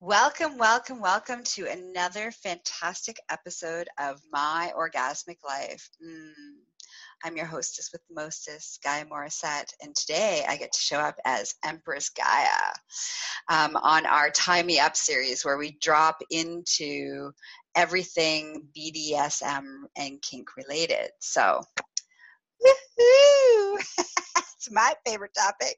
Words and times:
Welcome, 0.00 0.58
welcome, 0.58 1.00
welcome 1.00 1.42
to 1.44 1.66
another 1.66 2.30
fantastic 2.30 3.16
episode 3.30 3.88
of 3.98 4.20
My 4.30 4.72
Orgasmic 4.76 5.38
Life. 5.46 5.88
Mm. 6.04 6.32
I'm 7.24 7.36
your 7.36 7.46
hostess 7.46 7.90
with 7.90 8.02
the 8.08 8.20
mostest, 8.20 8.82
Gaia 8.82 9.06
Morissette, 9.06 9.72
and 9.82 9.94
today 9.94 10.44
I 10.46 10.56
get 10.56 10.72
to 10.72 10.80
show 10.80 10.98
up 10.98 11.16
as 11.24 11.54
Empress 11.64 12.10
Gaia 12.10 12.74
um, 13.48 13.76
on 13.76 14.04
our 14.04 14.30
Tie 14.30 14.62
Me 14.62 14.78
Up 14.78 14.96
series 14.96 15.44
where 15.44 15.56
we 15.56 15.78
drop 15.80 16.18
into 16.30 17.30
everything 17.74 18.66
BDSM 18.76 19.84
and 19.96 20.20
kink 20.20 20.48
related. 20.56 21.10
So, 21.20 21.62
woohoo! 22.60 23.78
it's 24.36 24.70
my 24.70 24.92
favorite 25.06 25.34
topic. 25.34 25.76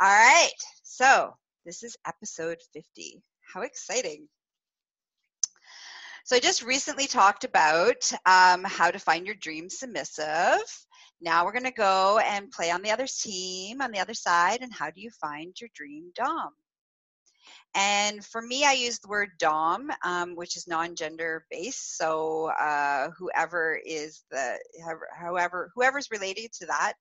All 0.00 0.08
right, 0.08 0.52
so 0.84 1.34
this 1.66 1.82
is 1.82 1.96
episode 2.06 2.58
50. 2.72 3.20
How 3.52 3.62
exciting! 3.62 4.28
So 6.24 6.36
I 6.36 6.38
just 6.38 6.62
recently 6.62 7.08
talked 7.08 7.42
about 7.42 8.12
um, 8.24 8.62
how 8.64 8.92
to 8.92 9.00
find 9.00 9.26
your 9.26 9.34
dream 9.34 9.68
submissive. 9.68 10.62
Now 11.20 11.44
we're 11.44 11.52
going 11.52 11.64
to 11.64 11.72
go 11.72 12.18
and 12.18 12.52
play 12.52 12.70
on 12.70 12.82
the 12.82 12.92
other 12.92 13.06
team, 13.06 13.80
on 13.80 13.90
the 13.90 13.98
other 13.98 14.14
side, 14.14 14.62
and 14.62 14.72
how 14.72 14.90
do 14.90 15.00
you 15.00 15.10
find 15.20 15.54
your 15.60 15.70
dream 15.74 16.12
Dom? 16.14 16.52
And 17.74 18.24
for 18.24 18.40
me, 18.40 18.64
I 18.64 18.72
use 18.72 19.00
the 19.00 19.08
word 19.08 19.30
Dom, 19.38 19.90
um, 20.04 20.36
which 20.36 20.56
is 20.56 20.68
non-gender 20.68 21.46
based. 21.50 21.96
So 21.98 22.46
uh, 22.60 23.10
whoever 23.18 23.78
is 23.84 24.22
the, 24.30 24.58
however, 25.18 25.70
whoever's 25.74 26.10
related 26.12 26.52
to 26.54 26.66
that 26.66 26.94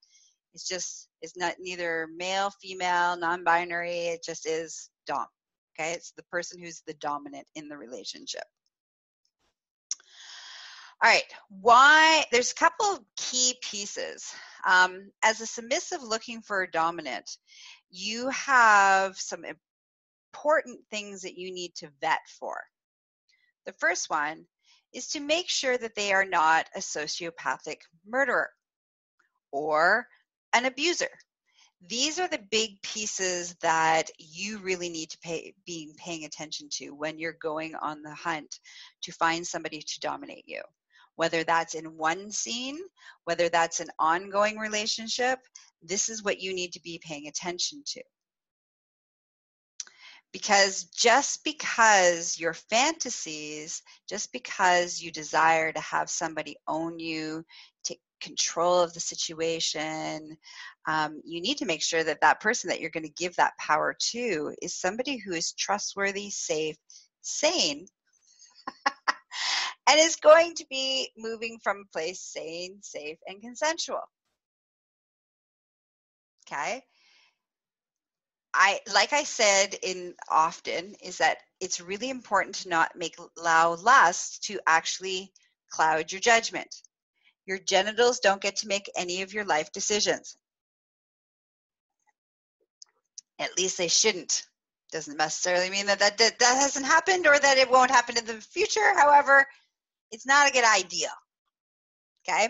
it's 0.55 0.67
just 0.67 1.09
it's 1.21 1.35
not 1.35 1.55
neither 1.59 2.07
male, 2.15 2.49
female, 2.61 3.17
non-binary. 3.17 4.07
It 4.07 4.23
just 4.23 4.47
is 4.47 4.89
dom. 5.05 5.25
Okay, 5.77 5.91
it's 5.91 6.11
the 6.11 6.23
person 6.23 6.61
who's 6.61 6.81
the 6.87 6.93
dominant 6.95 7.45
in 7.55 7.67
the 7.67 7.77
relationship. 7.77 8.45
All 11.03 11.11
right, 11.11 11.23
why? 11.49 12.23
There's 12.31 12.53
a 12.53 12.55
couple 12.55 12.85
of 12.85 12.99
key 13.17 13.55
pieces. 13.61 14.33
Um, 14.65 15.11
as 15.21 15.41
a 15.41 15.45
submissive 15.45 16.01
looking 16.01 16.41
for 16.41 16.61
a 16.61 16.71
dominant, 16.71 17.29
you 17.91 18.29
have 18.29 19.17
some 19.17 19.43
important 19.43 20.79
things 20.89 21.21
that 21.23 21.37
you 21.37 21.53
need 21.53 21.75
to 21.75 21.89
vet 21.99 22.21
for. 22.39 22.55
The 23.65 23.73
first 23.73 24.09
one 24.09 24.45
is 24.93 25.07
to 25.09 25.19
make 25.19 25.49
sure 25.49 25.77
that 25.77 25.95
they 25.95 26.13
are 26.13 26.25
not 26.25 26.67
a 26.73 26.79
sociopathic 26.79 27.79
murderer 28.07 28.49
or 29.51 30.07
an 30.55 30.65
abuser. 30.65 31.09
These 31.87 32.17
are 32.17 32.29
the 32.29 32.43
big 32.49 32.81
pieces 32.81 33.55
that 33.61 34.09
you 34.17 34.57
really 34.59 34.89
need 34.89 35.09
to 35.11 35.17
pay, 35.19 35.53
be 35.65 35.93
paying 35.97 36.23
attention 36.23 36.69
to 36.75 36.91
when 36.91 37.19
you're 37.19 37.37
going 37.41 37.75
on 37.75 38.01
the 38.01 38.15
hunt 38.15 38.59
to 39.03 39.11
find 39.11 39.45
somebody 39.45 39.81
to 39.81 39.99
dominate 39.99 40.45
you. 40.47 40.61
Whether 41.17 41.43
that's 41.43 41.75
in 41.75 41.97
one 41.97 42.31
scene, 42.31 42.79
whether 43.25 43.49
that's 43.49 43.81
an 43.81 43.89
ongoing 43.99 44.57
relationship, 44.57 45.39
this 45.83 46.09
is 46.09 46.23
what 46.23 46.41
you 46.41 46.53
need 46.53 46.73
to 46.73 46.81
be 46.81 46.99
paying 47.03 47.27
attention 47.27 47.83
to 47.87 48.01
because 50.35 50.83
just 50.93 51.45
because 51.45 52.37
your 52.37 52.53
fantasies, 52.53 53.81
just 54.09 54.33
because 54.33 55.01
you 55.01 55.09
desire 55.09 55.71
to 55.71 55.79
have 55.79 56.09
somebody 56.09 56.57
own 56.67 56.99
you, 56.99 57.45
control 58.21 58.79
of 58.79 58.93
the 58.93 58.99
situation. 58.99 60.37
Um, 60.87 61.21
you 61.25 61.41
need 61.41 61.57
to 61.57 61.65
make 61.65 61.81
sure 61.81 62.03
that 62.03 62.21
that 62.21 62.41
person 62.41 62.69
that 62.69 62.79
you're 62.79 62.89
going 62.89 63.05
to 63.05 63.23
give 63.23 63.35
that 63.35 63.57
power 63.57 63.95
to 64.11 64.55
is 64.61 64.75
somebody 64.75 65.17
who 65.17 65.33
is 65.33 65.53
trustworthy, 65.53 66.29
safe, 66.29 66.77
sane, 67.21 67.87
and 69.87 69.99
is 69.99 70.15
going 70.15 70.53
to 70.55 70.65
be 70.69 71.09
moving 71.17 71.59
from 71.63 71.83
a 71.83 71.91
place 71.91 72.21
sane, 72.21 72.79
safe, 72.81 73.17
and 73.27 73.41
consensual. 73.41 74.01
Okay. 76.47 76.83
I 78.53 78.79
like 78.93 79.11
I 79.11 79.23
said 79.23 79.75
in 79.83 80.15
often 80.29 80.95
is 81.03 81.17
that 81.17 81.39
it's 81.59 81.81
really 81.81 82.09
important 82.09 82.55
to 82.55 82.69
not 82.69 82.95
make 82.95 83.17
allow 83.37 83.75
lust 83.75 84.43
to 84.43 84.59
actually 84.65 85.33
cloud 85.69 86.11
your 86.11 86.21
judgment. 86.21 86.73
Your 87.45 87.59
genitals 87.59 88.19
don't 88.19 88.41
get 88.41 88.57
to 88.57 88.67
make 88.67 88.89
any 88.95 89.21
of 89.21 89.33
your 89.33 89.45
life 89.45 89.71
decisions. 89.71 90.37
At 93.39 93.57
least 93.57 93.77
they 93.77 93.87
shouldn't. 93.87 94.43
Doesn't 94.91 95.17
necessarily 95.17 95.69
mean 95.69 95.87
that 95.87 95.99
that, 95.99 96.17
that, 96.17 96.39
that 96.39 96.55
hasn't 96.55 96.85
happened 96.85 97.27
or 97.27 97.37
that 97.37 97.57
it 97.57 97.69
won't 97.69 97.91
happen 97.91 98.17
in 98.17 98.25
the 98.25 98.35
future. 98.35 98.93
However, 98.95 99.45
it's 100.11 100.25
not 100.25 100.49
a 100.49 100.53
good 100.53 100.65
idea. 100.65 101.09
Okay? 102.27 102.49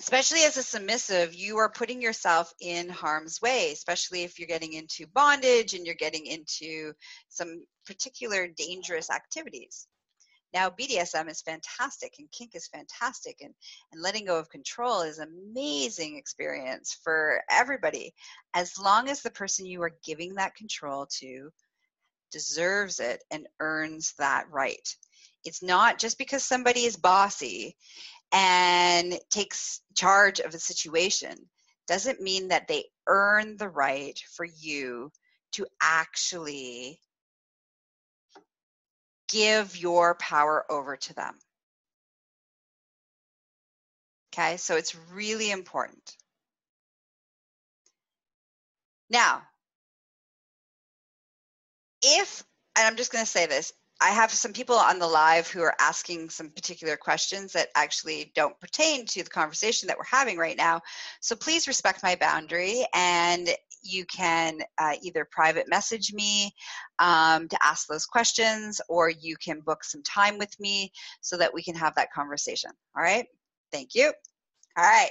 especially 0.00 0.44
as 0.44 0.56
a 0.56 0.62
submissive, 0.62 1.34
you 1.34 1.58
are 1.58 1.68
putting 1.68 2.00
yourself 2.00 2.52
in 2.60 2.88
harm's 2.88 3.40
way, 3.42 3.72
especially 3.72 4.22
if 4.22 4.38
you're 4.38 4.48
getting 4.48 4.72
into 4.72 5.06
bondage 5.08 5.74
and 5.74 5.84
you're 5.84 5.94
getting 5.96 6.26
into 6.26 6.92
some 7.28 7.64
particular 7.84 8.46
dangerous 8.46 9.10
activities. 9.10 9.86
Now, 10.54 10.70
BDSM 10.70 11.30
is 11.30 11.42
fantastic 11.42 12.14
and 12.18 12.30
kink 12.30 12.54
is 12.54 12.68
fantastic, 12.68 13.38
and, 13.42 13.54
and 13.92 14.02
letting 14.02 14.24
go 14.24 14.38
of 14.38 14.48
control 14.48 15.02
is 15.02 15.18
an 15.18 15.28
amazing 15.52 16.16
experience 16.16 16.98
for 17.04 17.42
everybody 17.50 18.14
as 18.54 18.78
long 18.78 19.08
as 19.08 19.20
the 19.20 19.30
person 19.30 19.66
you 19.66 19.82
are 19.82 19.92
giving 20.04 20.34
that 20.34 20.54
control 20.54 21.06
to 21.18 21.50
deserves 22.30 23.00
it 23.00 23.22
and 23.30 23.46
earns 23.60 24.14
that 24.18 24.46
right. 24.50 24.96
It's 25.44 25.62
not 25.62 25.98
just 25.98 26.18
because 26.18 26.44
somebody 26.44 26.80
is 26.80 26.96
bossy 26.96 27.76
and 28.32 29.18
takes 29.30 29.80
charge 29.94 30.40
of 30.40 30.54
a 30.54 30.58
situation 30.58 31.36
doesn't 31.86 32.20
mean 32.20 32.48
that 32.48 32.68
they 32.68 32.84
earn 33.06 33.56
the 33.56 33.68
right 33.68 34.18
for 34.34 34.44
you 34.44 35.10
to 35.52 35.66
actually 35.80 37.00
give 39.28 39.76
your 39.76 40.14
power 40.16 40.64
over 40.70 40.96
to 40.96 41.14
them. 41.14 41.34
Okay, 44.32 44.56
so 44.56 44.76
it's 44.76 44.96
really 45.12 45.50
important. 45.50 46.16
Now, 49.10 49.42
if, 52.02 52.44
and 52.76 52.86
I'm 52.86 52.96
just 52.96 53.10
going 53.10 53.24
to 53.24 53.30
say 53.30 53.46
this, 53.46 53.72
I 54.00 54.10
have 54.10 54.30
some 54.30 54.52
people 54.52 54.76
on 54.76 55.00
the 55.00 55.08
live 55.08 55.48
who 55.48 55.62
are 55.62 55.74
asking 55.80 56.30
some 56.30 56.50
particular 56.50 56.96
questions 56.96 57.54
that 57.54 57.68
actually 57.74 58.30
don't 58.34 58.58
pertain 58.60 59.06
to 59.06 59.24
the 59.24 59.30
conversation 59.30 59.88
that 59.88 59.98
we're 59.98 60.04
having 60.04 60.38
right 60.38 60.56
now. 60.56 60.82
So 61.20 61.34
please 61.34 61.66
respect 61.66 62.04
my 62.04 62.14
boundary 62.14 62.86
and 62.94 63.48
you 63.88 64.04
can 64.06 64.60
uh, 64.78 64.94
either 65.02 65.26
private 65.30 65.68
message 65.68 66.12
me 66.12 66.52
um, 66.98 67.48
to 67.48 67.58
ask 67.64 67.86
those 67.86 68.06
questions 68.06 68.80
or 68.88 69.10
you 69.10 69.36
can 69.36 69.60
book 69.60 69.84
some 69.84 70.02
time 70.02 70.38
with 70.38 70.58
me 70.60 70.92
so 71.20 71.36
that 71.36 71.52
we 71.52 71.62
can 71.62 71.74
have 71.74 71.94
that 71.94 72.12
conversation. 72.12 72.70
All 72.96 73.02
right. 73.02 73.26
Thank 73.72 73.94
you. 73.94 74.12
All 74.76 74.84
right. 74.84 75.10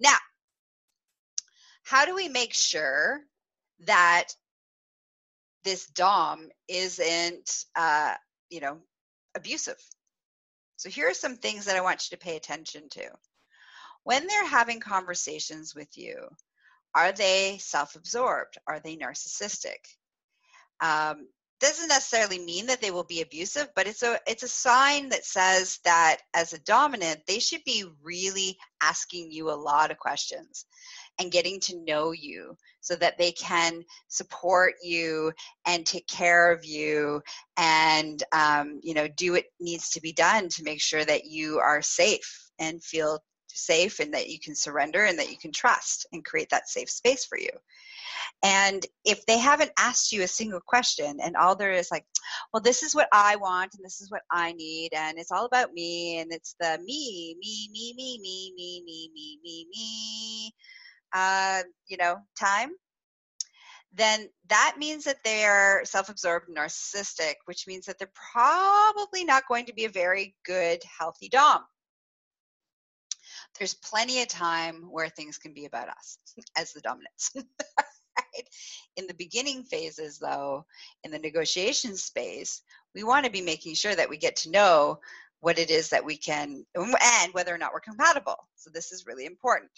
Now, 0.00 0.16
how 1.82 2.04
do 2.04 2.14
we 2.14 2.28
make 2.28 2.54
sure 2.54 3.20
that 3.86 4.28
this 5.64 5.86
dom 5.88 6.48
isn't 6.68 7.64
uh, 7.76 8.14
you 8.48 8.60
know 8.60 8.78
abusive 9.36 9.76
so 10.76 10.88
here 10.88 11.08
are 11.08 11.14
some 11.14 11.36
things 11.36 11.64
that 11.64 11.76
i 11.76 11.80
want 11.80 12.08
you 12.10 12.16
to 12.16 12.24
pay 12.24 12.36
attention 12.36 12.88
to 12.90 13.08
when 14.02 14.26
they're 14.26 14.46
having 14.46 14.80
conversations 14.80 15.74
with 15.74 15.96
you 15.96 16.16
are 16.94 17.12
they 17.12 17.58
self-absorbed? 17.58 18.58
Are 18.66 18.80
they 18.80 18.96
narcissistic? 18.96 19.78
Um, 20.80 21.26
doesn't 21.60 21.88
necessarily 21.88 22.38
mean 22.38 22.66
that 22.66 22.80
they 22.80 22.90
will 22.90 23.04
be 23.04 23.20
abusive 23.20 23.68
but 23.76 23.86
it's 23.86 24.02
a 24.02 24.18
it's 24.26 24.42
a 24.42 24.48
sign 24.48 25.10
that 25.10 25.26
says 25.26 25.78
that 25.84 26.18
as 26.34 26.52
a 26.52 26.60
dominant 26.60 27.20
they 27.26 27.38
should 27.38 27.62
be 27.64 27.84
really 28.02 28.56
asking 28.82 29.30
you 29.30 29.50
a 29.50 29.52
lot 29.52 29.90
of 29.90 29.98
questions 29.98 30.64
and 31.18 31.30
getting 31.30 31.60
to 31.60 31.84
know 31.84 32.12
you 32.12 32.56
so 32.80 32.96
that 32.96 33.18
they 33.18 33.30
can 33.32 33.84
support 34.08 34.74
you 34.82 35.32
and 35.66 35.84
take 35.84 36.06
care 36.06 36.50
of 36.50 36.64
you 36.64 37.22
and 37.58 38.22
um, 38.32 38.80
you 38.82 38.94
know 38.94 39.06
do 39.06 39.32
what 39.32 39.44
needs 39.60 39.90
to 39.90 40.00
be 40.00 40.12
done 40.12 40.48
to 40.48 40.64
make 40.64 40.80
sure 40.80 41.04
that 41.04 41.26
you 41.26 41.58
are 41.58 41.82
safe 41.82 42.50
and 42.58 42.82
feel 42.82 43.18
safe 43.54 44.00
and 44.00 44.14
that 44.14 44.28
you 44.28 44.38
can 44.38 44.54
surrender 44.54 45.04
and 45.04 45.18
that 45.18 45.30
you 45.30 45.38
can 45.38 45.52
trust 45.52 46.06
and 46.12 46.24
create 46.24 46.48
that 46.50 46.68
safe 46.68 46.90
space 46.90 47.24
for 47.24 47.38
you. 47.38 47.50
And 48.42 48.84
if 49.04 49.24
they 49.26 49.38
haven't 49.38 49.72
asked 49.78 50.12
you 50.12 50.22
a 50.22 50.28
single 50.28 50.60
question 50.60 51.18
and 51.22 51.36
all 51.36 51.56
there 51.56 51.72
is 51.72 51.90
like 51.90 52.04
well 52.52 52.62
this 52.62 52.82
is 52.82 52.94
what 52.94 53.08
i 53.12 53.36
want 53.36 53.74
and 53.74 53.84
this 53.84 54.00
is 54.00 54.10
what 54.10 54.22
i 54.30 54.52
need 54.52 54.90
and 54.94 55.18
it's 55.18 55.30
all 55.30 55.44
about 55.44 55.72
me 55.72 56.18
and 56.18 56.32
it's 56.32 56.54
the 56.60 56.78
me 56.84 57.36
me 57.40 57.68
me 57.72 57.94
me 57.96 58.18
me 58.22 58.52
me 58.56 58.82
me 58.84 59.10
me 59.12 59.38
me 59.42 59.66
me 59.70 60.54
uh, 61.12 61.62
you 61.88 61.96
know, 61.96 62.16
time, 62.38 62.70
then 63.92 64.28
that 64.48 64.76
means 64.78 65.04
that 65.04 65.18
they're 65.24 65.82
self-absorbed 65.84 66.48
and 66.48 66.56
narcissistic 66.56 67.34
which 67.46 67.66
means 67.66 67.86
that 67.86 67.98
they're 67.98 68.12
probably 68.32 69.24
not 69.24 69.48
going 69.48 69.66
to 69.66 69.74
be 69.74 69.84
a 69.84 69.90
very 69.90 70.36
good 70.44 70.80
healthy 70.98 71.28
dom 71.28 71.64
there's 73.58 73.74
plenty 73.74 74.22
of 74.22 74.28
time 74.28 74.88
where 74.90 75.08
things 75.08 75.38
can 75.38 75.52
be 75.52 75.66
about 75.66 75.88
us 75.88 76.18
as 76.56 76.72
the 76.72 76.80
dominants. 76.80 77.34
Right? 78.16 78.48
in 78.96 79.06
the 79.06 79.14
beginning 79.14 79.62
phases 79.62 80.18
though 80.18 80.66
in 81.04 81.10
the 81.10 81.18
negotiation 81.18 81.96
space 81.96 82.62
we 82.94 83.02
want 83.02 83.24
to 83.24 83.30
be 83.30 83.40
making 83.40 83.74
sure 83.74 83.94
that 83.94 84.10
we 84.10 84.16
get 84.18 84.36
to 84.36 84.50
know 84.50 84.98
what 85.40 85.58
it 85.58 85.70
is 85.70 85.88
that 85.88 86.04
we 86.04 86.16
can 86.16 86.64
and 86.74 87.32
whether 87.34 87.54
or 87.54 87.58
not 87.58 87.72
we're 87.72 87.80
compatible. 87.80 88.36
So 88.56 88.70
this 88.70 88.92
is 88.92 89.06
really 89.06 89.26
important. 89.26 89.70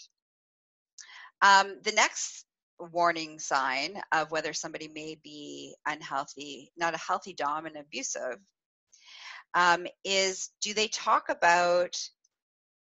Um, 1.41 1.77
the 1.83 1.93
next 1.93 2.45
warning 2.79 3.39
sign 3.39 4.01
of 4.11 4.31
whether 4.31 4.53
somebody 4.53 4.89
may 4.89 5.17
be 5.23 5.75
unhealthy, 5.85 6.71
not 6.77 6.93
a 6.93 6.97
healthy 6.97 7.33
dom 7.33 7.65
and 7.65 7.77
abusive, 7.77 8.37
um, 9.53 9.87
is 10.03 10.49
do 10.61 10.73
they 10.73 10.87
talk 10.87 11.29
about, 11.29 11.97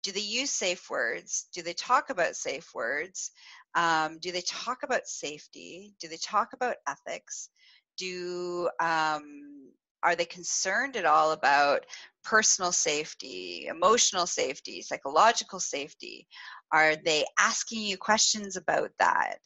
do 0.05 0.11
they 0.11 0.19
use 0.19 0.51
safe 0.51 0.87
words? 0.87 1.47
Do 1.51 1.63
they 1.63 1.73
talk 1.73 2.11
about 2.11 2.35
safe 2.35 2.69
words? 2.75 3.31
Um, 3.73 4.19
do 4.19 4.31
they 4.31 4.43
talk 4.43 4.83
about 4.83 5.07
safety? 5.07 5.95
Do 5.99 6.07
they 6.07 6.17
talk 6.17 6.53
about 6.53 6.75
ethics? 6.87 7.49
Do 7.97 8.69
um, 8.79 9.71
are 10.03 10.15
they 10.15 10.25
concerned 10.25 10.95
at 10.95 11.05
all 11.05 11.31
about 11.31 11.87
personal 12.23 12.71
safety, 12.71 13.65
emotional 13.67 14.27
safety, 14.27 14.83
psychological 14.83 15.59
safety? 15.59 16.27
Are 16.71 16.95
they 16.95 17.25
asking 17.39 17.83
you 17.83 17.97
questions 17.97 18.57
about 18.57 18.91
that? 18.99 19.37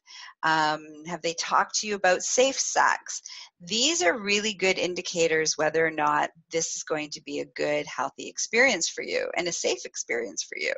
Um, 0.44 0.86
have 1.06 1.22
they 1.22 1.34
talked 1.34 1.76
to 1.80 1.88
you 1.88 1.96
about 1.96 2.24
safe 2.24 2.60
sex? 2.60 3.22
These 3.62 4.02
are 4.02 4.18
really 4.18 4.54
good 4.54 4.78
indicators 4.78 5.58
whether 5.58 5.86
or 5.86 5.92
not 5.92 6.30
this 6.52 6.76
is 6.76 6.84
going 6.84 7.10
to 7.12 7.22
be 7.22 7.40
a 7.40 7.46
good, 7.46 7.86
healthy 7.86 8.28
experience 8.28 8.90
for 8.90 9.04
you 9.04 9.30
and 9.36 9.48
a 9.48 9.52
safe 9.52 9.86
experience 9.86 10.44
for 10.44 10.58
you. 10.58 10.74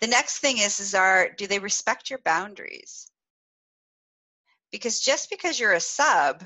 The 0.00 0.06
next 0.06 0.38
thing 0.38 0.58
is, 0.58 0.80
is 0.80 0.94
are, 0.94 1.28
do 1.36 1.46
they 1.46 1.58
respect 1.58 2.08
your 2.08 2.20
boundaries? 2.24 3.10
Because 4.72 5.00
just 5.00 5.28
because 5.28 5.60
you're 5.60 5.74
a 5.74 5.80
sub 5.80 6.42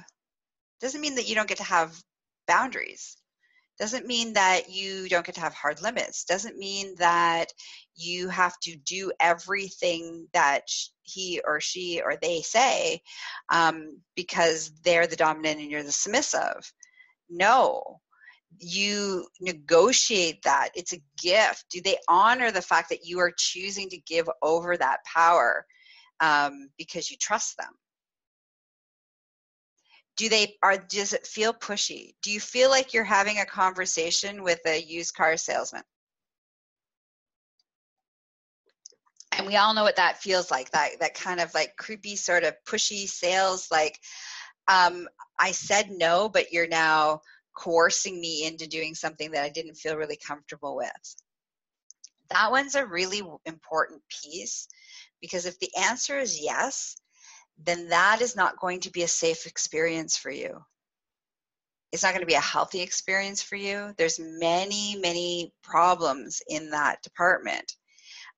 doesn't 0.81 1.01
mean 1.01 1.15
that 1.15 1.29
you 1.29 1.35
don't 1.37 1.49
get 1.49 1.59
to 1.59 1.65
have 1.65 2.03
boundaries 2.49 3.17
doesn't 3.79 4.07
mean 4.07 4.35
that 4.35 4.71
you 4.71 5.09
don't 5.09 5.27
get 5.27 5.35
to 5.37 5.41
have 5.41 5.55
hard 5.55 5.83
limits. 5.83 6.25
Doesn't 6.25 6.59
mean 6.59 6.95
that 6.99 7.47
you 7.97 8.29
have 8.29 8.59
to 8.61 8.77
do 8.77 9.13
everything 9.21 10.29
that 10.33 10.63
he 11.03 11.41
or 11.45 11.61
she 11.61 12.01
or 12.01 12.17
they 12.17 12.41
say 12.43 13.01
um, 13.51 13.99
because 14.15 14.73
they're 14.85 15.07
the 15.07 15.17
dominant 15.17 15.61
and 15.61 15.71
you're 15.71 15.83
the 15.83 15.93
submissive. 15.93 16.73
No. 17.29 18.01
You 18.59 19.27
negotiate 19.41 20.43
that. 20.43 20.71
It's 20.77 20.93
a 20.93 21.03
gift. 21.21 21.65
Do 21.71 21.81
they 21.81 21.97
honor 22.09 22.53
the 22.53 22.63
fact 22.63 22.91
that 22.91 23.05
you 23.05 23.19
are 23.19 23.33
choosing 23.37 23.89
to 23.91 23.99
give 23.99 24.29
over 24.43 24.77
that 24.77 25.01
power 25.05 25.67
um, 26.21 26.69
because 26.79 27.11
you 27.11 27.17
trust 27.17 27.57
them 27.57 27.73
do 30.17 30.29
they 30.29 30.57
are 30.63 30.77
does 30.77 31.13
it 31.13 31.27
feel 31.27 31.53
pushy? 31.53 32.15
Do 32.23 32.31
you 32.31 32.41
feel 32.41 32.71
like 32.71 32.95
you're 32.95 33.05
having 33.05 33.41
a 33.41 33.47
conversation 33.47 34.43
with 34.43 34.61
a 34.67 34.81
used 34.81 35.15
car 35.15 35.37
salesman? 35.37 35.83
And 39.37 39.47
we 39.47 39.57
all 39.57 39.75
know 39.75 39.83
what 39.83 39.97
that 39.97 40.23
feels 40.23 40.51
like 40.51 40.71
that 40.71 41.01
that 41.01 41.15
kind 41.15 41.41
of 41.41 41.53
like 41.55 41.77
creepy 41.77 42.15
sort 42.15 42.45
of 42.45 42.55
pushy 42.65 43.09
sales 43.09 43.69
like 43.71 43.99
um, 44.69 45.09
i 45.39 45.51
said 45.51 45.91
no 45.91 46.29
but 46.29 46.53
you're 46.53 46.69
now 46.69 47.21
coercing 47.57 48.21
me 48.21 48.47
into 48.47 48.69
doing 48.69 48.95
something 48.95 49.33
that 49.33 49.43
i 49.43 49.49
didn't 49.49 49.75
feel 49.77 49.97
really 49.97 50.17
comfortable 50.17 50.77
with. 50.77 51.17
That 52.31 52.51
one's 52.51 52.75
a 52.75 52.87
really 52.87 53.23
important 53.45 54.03
piece 54.09 54.69
because 55.21 55.47
if 55.47 55.59
the 55.59 55.71
answer 55.77 56.19
is 56.19 56.41
yes 56.41 56.97
then 57.59 57.89
that 57.89 58.21
is 58.21 58.37
not 58.37 58.61
going 58.61 58.81
to 58.81 58.91
be 58.91 59.03
a 59.03 59.09
safe 59.09 59.47
experience 59.47 60.17
for 60.17 60.31
you. 60.31 60.65
It's 61.93 62.03
not 62.03 62.11
going 62.11 62.23
to 62.23 62.27
be 62.27 62.35
a 62.35 62.41
healthy 62.41 62.81
experience 62.81 63.43
for 63.43 63.57
you. 63.57 63.95
There's 63.97 64.19
many, 64.19 64.97
many 64.97 65.53
problems 65.63 66.43
in 66.49 66.71
that 66.71 67.03
department 67.03 67.73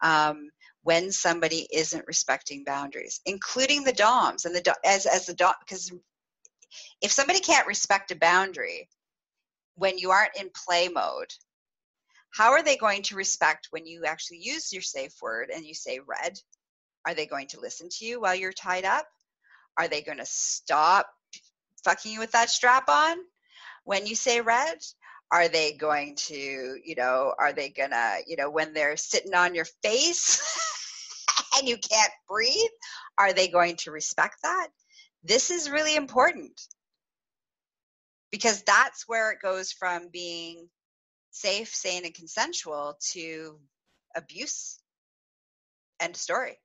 um, 0.02 0.50
when 0.82 1.10
somebody 1.10 1.66
isn't 1.72 2.06
respecting 2.06 2.64
boundaries, 2.64 3.20
including 3.24 3.82
the 3.82 3.92
DOMs 3.92 4.44
and 4.44 4.54
the 4.54 4.74
as 4.84 5.06
as 5.06 5.26
the 5.26 5.34
DOM 5.34 5.54
because 5.60 5.90
if 7.00 7.10
somebody 7.10 7.40
can't 7.40 7.66
respect 7.66 8.10
a 8.10 8.16
boundary 8.16 8.88
when 9.74 9.98
you 9.98 10.10
aren't 10.10 10.36
in 10.38 10.50
play 10.54 10.88
mode, 10.88 11.32
how 12.30 12.52
are 12.52 12.62
they 12.62 12.76
going 12.76 13.02
to 13.02 13.16
respect 13.16 13.68
when 13.70 13.86
you 13.86 14.04
actually 14.04 14.38
use 14.38 14.72
your 14.72 14.82
safe 14.82 15.14
word 15.22 15.50
and 15.54 15.64
you 15.64 15.74
say 15.74 15.98
red 16.06 16.38
are 17.06 17.14
they 17.14 17.26
going 17.26 17.46
to 17.48 17.60
listen 17.60 17.88
to 17.88 18.04
you 18.04 18.20
while 18.20 18.34
you're 18.34 18.52
tied 18.52 18.84
up? 18.84 19.06
Are 19.78 19.86
they 19.86 20.02
going 20.02 20.18
to 20.18 20.26
stop 20.26 21.06
fucking 21.84 22.12
you 22.12 22.18
with 22.18 22.32
that 22.32 22.50
strap 22.50 22.88
on 22.88 23.16
when 23.84 24.06
you 24.06 24.16
say 24.16 24.40
red? 24.40 24.78
Are 25.30 25.48
they 25.48 25.72
going 25.72 26.16
to, 26.26 26.34
you 26.84 26.94
know, 26.96 27.32
are 27.38 27.52
they 27.52 27.68
going 27.68 27.90
to, 27.90 28.18
you 28.26 28.36
know, 28.36 28.50
when 28.50 28.74
they're 28.74 28.96
sitting 28.96 29.34
on 29.34 29.54
your 29.54 29.66
face 29.82 30.40
and 31.58 31.68
you 31.68 31.76
can't 31.76 32.12
breathe, 32.28 32.70
are 33.18 33.32
they 33.32 33.48
going 33.48 33.76
to 33.76 33.92
respect 33.92 34.36
that? 34.42 34.68
This 35.22 35.50
is 35.50 35.70
really 35.70 35.96
important 35.96 36.60
because 38.32 38.62
that's 38.62 39.04
where 39.06 39.30
it 39.30 39.38
goes 39.42 39.72
from 39.72 40.08
being 40.12 40.68
safe, 41.30 41.68
sane, 41.68 42.04
and 42.04 42.14
consensual 42.14 42.96
to 43.12 43.58
abuse. 44.16 44.78
End 46.00 46.16
story 46.16 46.58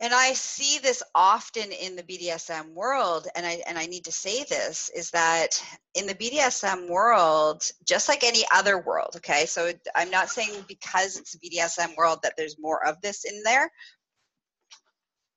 and 0.00 0.12
i 0.12 0.32
see 0.32 0.78
this 0.78 1.02
often 1.14 1.70
in 1.70 1.96
the 1.96 2.02
bdsm 2.02 2.72
world 2.74 3.28
and 3.36 3.46
i 3.46 3.62
and 3.66 3.78
i 3.78 3.86
need 3.86 4.04
to 4.04 4.12
say 4.12 4.44
this 4.44 4.90
is 4.94 5.10
that 5.10 5.62
in 5.94 6.06
the 6.06 6.14
bdsm 6.14 6.88
world 6.88 7.62
just 7.86 8.08
like 8.08 8.24
any 8.24 8.44
other 8.54 8.80
world 8.80 9.14
okay? 9.16 9.46
So 9.46 9.72
i'm 9.94 10.10
not 10.10 10.30
saying 10.30 10.64
because 10.68 11.16
it's 11.16 11.36
bdsm 11.36 11.96
world 11.96 12.18
that 12.22 12.34
there's 12.36 12.56
more 12.58 12.86
of 12.86 13.00
this 13.00 13.24
in 13.24 13.42
there. 13.44 13.70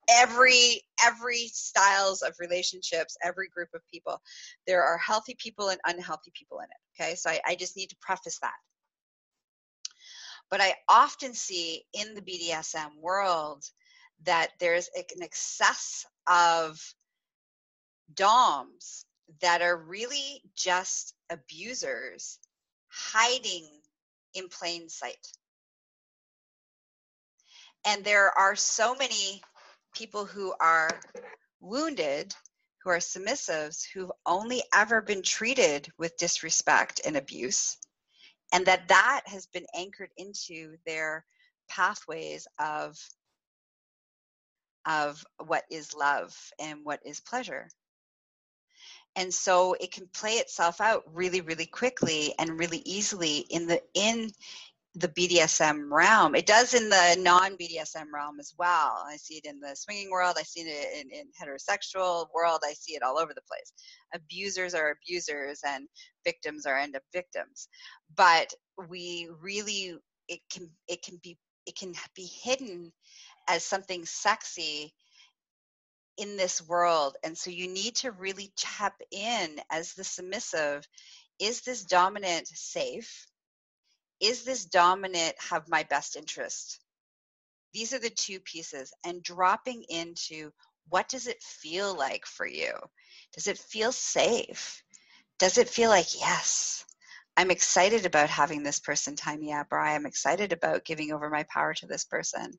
Every 0.09 0.81
every 1.05 1.49
styles 1.49 2.21
of 2.21 2.33
relationships 2.39 3.17
every 3.23 3.49
group 3.49 3.69
of 3.75 3.81
people 3.93 4.21
there 4.65 4.83
are 4.83 4.97
healthy 4.97 5.35
people 5.37 5.69
and 5.69 5.79
unhealthy 5.85 6.31
people 6.33 6.59
in 6.59 6.65
it 6.65 7.03
okay? 7.03 7.15
So 7.15 7.29
i, 7.29 7.39
I 7.45 7.55
just 7.55 7.75
need 7.77 7.89
to 7.89 7.97
preface 8.01 8.39
that. 8.39 8.55
But 10.49 10.61
i 10.61 10.73
often 10.89 11.33
see 11.33 11.83
in 11.93 12.15
the 12.15 12.21
bdsm 12.21 12.99
world 13.01 13.63
that 14.23 14.51
there's 14.59 14.89
an 14.95 15.21
excess 15.21 16.05
of 16.27 16.79
DOMs 18.13 19.05
that 19.41 19.61
are 19.61 19.77
really 19.77 20.41
just 20.55 21.13
abusers 21.29 22.39
hiding 22.87 23.67
in 24.33 24.47
plain 24.49 24.89
sight. 24.89 25.27
And 27.85 28.03
there 28.03 28.37
are 28.37 28.55
so 28.55 28.95
many 28.95 29.41
people 29.95 30.25
who 30.25 30.53
are 30.59 30.89
wounded, 31.59 32.33
who 32.83 32.89
are 32.89 32.97
submissives, 32.97 33.85
who've 33.93 34.11
only 34.25 34.63
ever 34.73 35.01
been 35.01 35.21
treated 35.21 35.89
with 35.97 36.17
disrespect 36.17 37.01
and 37.05 37.17
abuse, 37.17 37.77
and 38.53 38.65
that 38.65 38.87
that 38.87 39.21
has 39.25 39.45
been 39.47 39.65
anchored 39.75 40.11
into 40.17 40.77
their 40.85 41.25
pathways 41.69 42.47
of 42.59 42.97
of 44.87 45.23
what 45.45 45.63
is 45.69 45.95
love 45.95 46.35
and 46.59 46.79
what 46.83 46.99
is 47.05 47.19
pleasure. 47.19 47.69
And 49.15 49.33
so 49.33 49.75
it 49.79 49.91
can 49.91 50.07
play 50.13 50.33
itself 50.33 50.79
out 50.79 51.03
really, 51.13 51.41
really 51.41 51.65
quickly 51.65 52.33
and 52.39 52.59
really 52.59 52.81
easily 52.85 53.39
in 53.49 53.67
the 53.67 53.81
in 53.93 54.31
the 54.97 55.09
BDSM 55.09 55.91
realm. 55.91 56.33
It 56.33 56.47
does 56.47 56.73
in 56.73 56.89
the 56.89 57.15
non-BDSM 57.19 58.07
realm 58.11 58.39
as 58.39 58.53
well. 58.57 59.03
I 59.05 59.17
see 59.17 59.35
it 59.35 59.45
in 59.45 59.59
the 59.59 59.75
swinging 59.75 60.09
world. 60.09 60.37
I 60.39 60.43
see 60.43 60.61
it 60.61 61.05
in, 61.05 61.11
in 61.11 61.25
heterosexual 61.39 62.27
world. 62.33 62.61
I 62.65 62.73
see 62.73 62.93
it 62.93 63.03
all 63.03 63.19
over 63.19 63.31
the 63.33 63.41
place. 63.47 63.73
Abusers 64.15 64.73
are 64.73 64.91
abusers, 64.91 65.61
and 65.67 65.87
victims 66.23 66.65
are 66.65 66.77
end 66.77 66.95
up 66.95 67.03
victims. 67.13 67.67
But 68.15 68.51
we 68.89 69.29
really, 69.39 69.95
it 70.27 70.39
can, 70.51 70.69
it 70.87 71.03
can 71.03 71.19
be, 71.21 71.37
it 71.67 71.77
can 71.77 71.93
be 72.15 72.25
hidden 72.25 72.91
as 73.47 73.63
something 73.63 74.05
sexy 74.05 74.93
in 76.17 76.35
this 76.35 76.67
world. 76.67 77.15
And 77.23 77.37
so 77.37 77.49
you 77.49 77.67
need 77.67 77.95
to 77.97 78.11
really 78.11 78.51
tap 78.57 78.95
in 79.11 79.59
as 79.71 79.93
the 79.93 80.03
submissive 80.03 80.87
is 81.39 81.61
this 81.61 81.83
dominant 81.83 82.47
safe? 82.47 83.27
Is 84.19 84.43
this 84.43 84.65
dominant 84.65 85.35
have 85.49 85.69
my 85.69 85.83
best 85.83 86.15
interest? 86.15 86.79
These 87.73 87.93
are 87.93 87.99
the 87.99 88.09
two 88.09 88.39
pieces, 88.39 88.91
and 89.05 89.21
dropping 89.21 89.83
into 89.89 90.51
what 90.89 91.09
does 91.09 91.27
it 91.27 91.41
feel 91.43 91.95
like 91.95 92.25
for 92.25 92.47
you? 92.47 92.73
Does 93.33 93.47
it 93.47 93.59
feel 93.59 93.91
safe? 93.91 94.81
Does 95.37 95.59
it 95.59 95.69
feel 95.69 95.89
like, 95.89 96.19
yes, 96.19 96.85
I'm 97.37 97.51
excited 97.51 98.07
about 98.07 98.31
having 98.31 98.63
this 98.63 98.79
person 98.79 99.15
tie 99.15 99.37
me 99.37 99.53
up, 99.53 99.67
or 99.71 99.77
I 99.77 99.93
am 99.93 100.07
excited 100.07 100.51
about 100.51 100.85
giving 100.85 101.11
over 101.11 101.29
my 101.29 101.43
power 101.43 101.71
to 101.75 101.85
this 101.85 102.03
person 102.03 102.51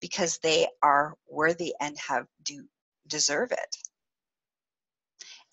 because 0.00 0.38
they 0.38 0.66
are 0.82 1.14
worthy 1.28 1.74
and 1.82 1.98
have 1.98 2.26
do 2.42 2.64
deserve 3.06 3.52
it. 3.52 3.76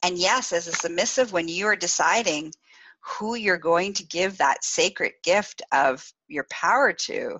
And 0.01 0.17
yes, 0.17 0.53
as 0.53 0.67
a 0.67 0.71
submissive, 0.71 1.33
when 1.33 1.49
you 1.49 1.67
are 1.67 1.75
deciding 1.75 2.53
who 3.01 3.35
you're 3.35 3.57
going 3.57 3.93
to 3.95 4.05
give 4.05 4.37
that 4.37 4.63
sacred 4.63 5.11
gift 5.23 5.61
of 5.73 6.09
your 6.29 6.45
power 6.49 6.93
to, 6.93 7.39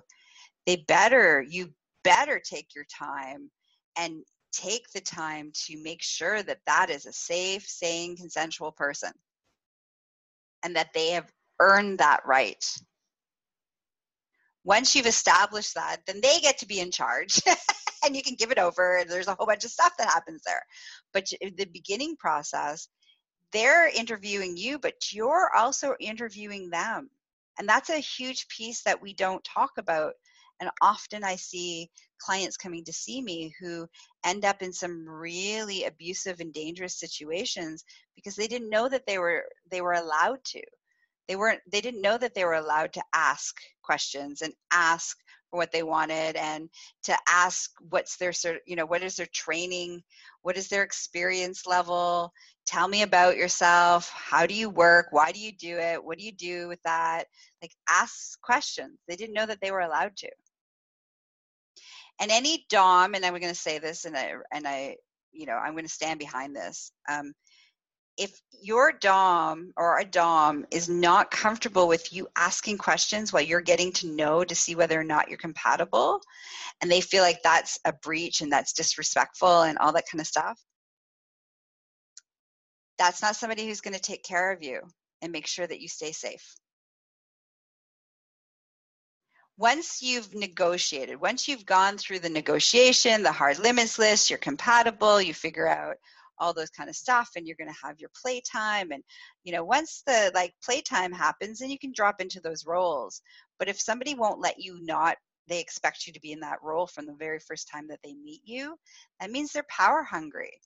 they 0.66 0.76
better, 0.76 1.40
you 1.40 1.72
better 2.04 2.38
take 2.38 2.74
your 2.74 2.84
time 2.84 3.50
and 3.98 4.22
take 4.52 4.90
the 4.92 5.00
time 5.00 5.52
to 5.66 5.82
make 5.82 6.02
sure 6.02 6.42
that 6.42 6.60
that 6.66 6.90
is 6.90 7.06
a 7.06 7.12
safe, 7.12 7.66
sane, 7.66 8.14
consensual 8.14 8.72
person 8.72 9.12
and 10.64 10.74
that 10.74 10.92
they 10.94 11.10
have 11.10 11.30
earned 11.60 11.98
that 11.98 12.20
right. 12.26 12.64
Once 14.64 14.96
you've 14.96 15.06
established 15.06 15.74
that, 15.74 15.98
then 16.06 16.20
they 16.22 16.40
get 16.40 16.58
to 16.58 16.66
be 16.66 16.80
in 16.80 16.90
charge 16.90 17.40
and 18.04 18.16
you 18.16 18.22
can 18.22 18.34
give 18.34 18.50
it 18.50 18.58
over. 18.58 19.04
There's 19.06 19.28
a 19.28 19.34
whole 19.34 19.46
bunch 19.46 19.64
of 19.64 19.70
stuff 19.70 19.92
that 19.98 20.08
happens 20.08 20.42
there. 20.44 20.62
But 21.12 21.26
the 21.40 21.66
beginning 21.66 22.16
process, 22.16 22.88
they're 23.52 23.88
interviewing 23.88 24.56
you, 24.56 24.78
but 24.78 25.12
you're 25.12 25.50
also 25.54 25.94
interviewing 26.00 26.70
them. 26.70 27.10
And 27.58 27.68
that's 27.68 27.90
a 27.90 27.98
huge 27.98 28.48
piece 28.48 28.82
that 28.82 29.00
we 29.00 29.14
don't 29.14 29.44
talk 29.44 29.72
about. 29.78 30.14
And 30.64 30.72
often 30.80 31.24
I 31.24 31.36
see 31.36 31.90
clients 32.18 32.56
coming 32.56 32.84
to 32.84 32.92
see 32.92 33.20
me 33.20 33.54
who 33.60 33.86
end 34.24 34.46
up 34.46 34.62
in 34.62 34.72
some 34.72 35.06
really 35.06 35.84
abusive 35.84 36.40
and 36.40 36.54
dangerous 36.54 36.98
situations 36.98 37.84
because 38.14 38.34
they 38.34 38.46
didn't 38.46 38.70
know 38.70 38.88
that 38.88 39.06
they 39.06 39.18
were 39.18 39.44
they 39.70 39.82
were 39.82 39.92
allowed 39.92 40.42
to. 40.46 40.62
They 41.28 41.36
weren't 41.36 41.60
they 41.70 41.82
didn't 41.82 42.00
know 42.00 42.16
that 42.16 42.34
they 42.34 42.46
were 42.46 42.54
allowed 42.54 42.94
to 42.94 43.04
ask 43.12 43.60
questions 43.82 44.40
and 44.40 44.54
ask 44.72 45.18
for 45.50 45.58
what 45.58 45.70
they 45.70 45.82
wanted 45.82 46.36
and 46.36 46.70
to 47.02 47.14
ask 47.28 47.70
what's 47.90 48.16
their 48.16 48.32
you 48.66 48.76
know 48.76 48.86
what 48.86 49.02
is 49.02 49.16
their 49.16 49.28
training 49.34 50.02
what 50.40 50.56
is 50.56 50.68
their 50.68 50.82
experience 50.82 51.66
level? 51.66 52.32
Tell 52.66 52.88
me 52.88 53.02
about 53.02 53.36
yourself. 53.36 54.08
How 54.08 54.46
do 54.46 54.54
you 54.54 54.70
work? 54.70 55.08
Why 55.10 55.30
do 55.30 55.40
you 55.40 55.52
do 55.52 55.76
it? 55.78 56.02
What 56.02 56.18
do 56.18 56.24
you 56.24 56.32
do 56.32 56.68
with 56.68 56.80
that? 56.84 57.24
Like 57.60 57.72
ask 57.90 58.40
questions. 58.40 58.98
They 59.06 59.16
didn't 59.16 59.34
know 59.34 59.46
that 59.46 59.60
they 59.60 59.70
were 59.70 59.80
allowed 59.80 60.16
to 60.16 60.30
and 62.20 62.30
any 62.30 62.64
dom 62.70 63.14
and 63.14 63.24
i'm 63.24 63.32
going 63.32 63.52
to 63.52 63.54
say 63.54 63.78
this 63.78 64.04
and 64.04 64.16
i 64.16 64.32
and 64.52 64.66
i 64.66 64.96
you 65.32 65.46
know 65.46 65.54
i'm 65.54 65.72
going 65.72 65.84
to 65.84 65.90
stand 65.90 66.18
behind 66.18 66.54
this 66.54 66.92
um, 67.08 67.32
if 68.16 68.40
your 68.62 68.92
dom 68.92 69.72
or 69.76 69.98
a 69.98 70.04
dom 70.04 70.64
is 70.70 70.88
not 70.88 71.30
comfortable 71.30 71.88
with 71.88 72.12
you 72.12 72.28
asking 72.36 72.78
questions 72.78 73.32
while 73.32 73.42
you're 73.42 73.60
getting 73.60 73.90
to 73.92 74.06
know 74.06 74.44
to 74.44 74.54
see 74.54 74.76
whether 74.76 74.98
or 74.98 75.04
not 75.04 75.28
you're 75.28 75.38
compatible 75.38 76.20
and 76.80 76.90
they 76.90 77.00
feel 77.00 77.22
like 77.22 77.42
that's 77.42 77.78
a 77.84 77.92
breach 77.92 78.40
and 78.40 78.52
that's 78.52 78.72
disrespectful 78.72 79.62
and 79.62 79.78
all 79.78 79.92
that 79.92 80.04
kind 80.10 80.20
of 80.20 80.26
stuff 80.26 80.60
that's 82.98 83.22
not 83.22 83.34
somebody 83.34 83.66
who's 83.66 83.80
going 83.80 83.94
to 83.94 84.00
take 84.00 84.22
care 84.22 84.52
of 84.52 84.62
you 84.62 84.80
and 85.22 85.32
make 85.32 85.46
sure 85.46 85.66
that 85.66 85.80
you 85.80 85.88
stay 85.88 86.12
safe 86.12 86.54
once 89.56 90.02
you've 90.02 90.34
negotiated, 90.34 91.20
once 91.20 91.46
you've 91.46 91.64
gone 91.64 91.96
through 91.96 92.18
the 92.18 92.28
negotiation, 92.28 93.22
the 93.22 93.30
hard 93.30 93.58
limits 93.58 93.98
list, 93.98 94.28
you're 94.28 94.38
compatible, 94.38 95.20
you 95.20 95.32
figure 95.32 95.68
out 95.68 95.96
all 96.38 96.52
those 96.52 96.70
kind 96.70 96.90
of 96.90 96.96
stuff 96.96 97.30
and 97.36 97.46
you're 97.46 97.56
going 97.56 97.72
to 97.72 97.86
have 97.86 98.00
your 98.00 98.10
playtime 98.20 98.90
and 98.90 99.04
you 99.44 99.52
know 99.52 99.64
once 99.64 100.02
the 100.04 100.32
like 100.34 100.52
playtime 100.64 101.12
happens 101.12 101.60
then 101.60 101.70
you 101.70 101.78
can 101.78 101.92
drop 101.94 102.20
into 102.20 102.40
those 102.40 102.66
roles. 102.66 103.22
But 103.58 103.68
if 103.68 103.80
somebody 103.80 104.14
won't 104.14 104.40
let 104.40 104.58
you 104.58 104.78
not 104.82 105.16
they 105.46 105.60
expect 105.60 106.06
you 106.06 106.12
to 106.12 106.20
be 106.20 106.32
in 106.32 106.40
that 106.40 106.62
role 106.62 106.86
from 106.86 107.06
the 107.06 107.14
very 107.14 107.38
first 107.38 107.68
time 107.68 107.86
that 107.88 108.00
they 108.02 108.14
meet 108.14 108.40
you 108.44 108.76
that 109.20 109.30
means 109.30 109.52
they're 109.52 109.64
power 109.68 110.02
hungry 110.02 110.58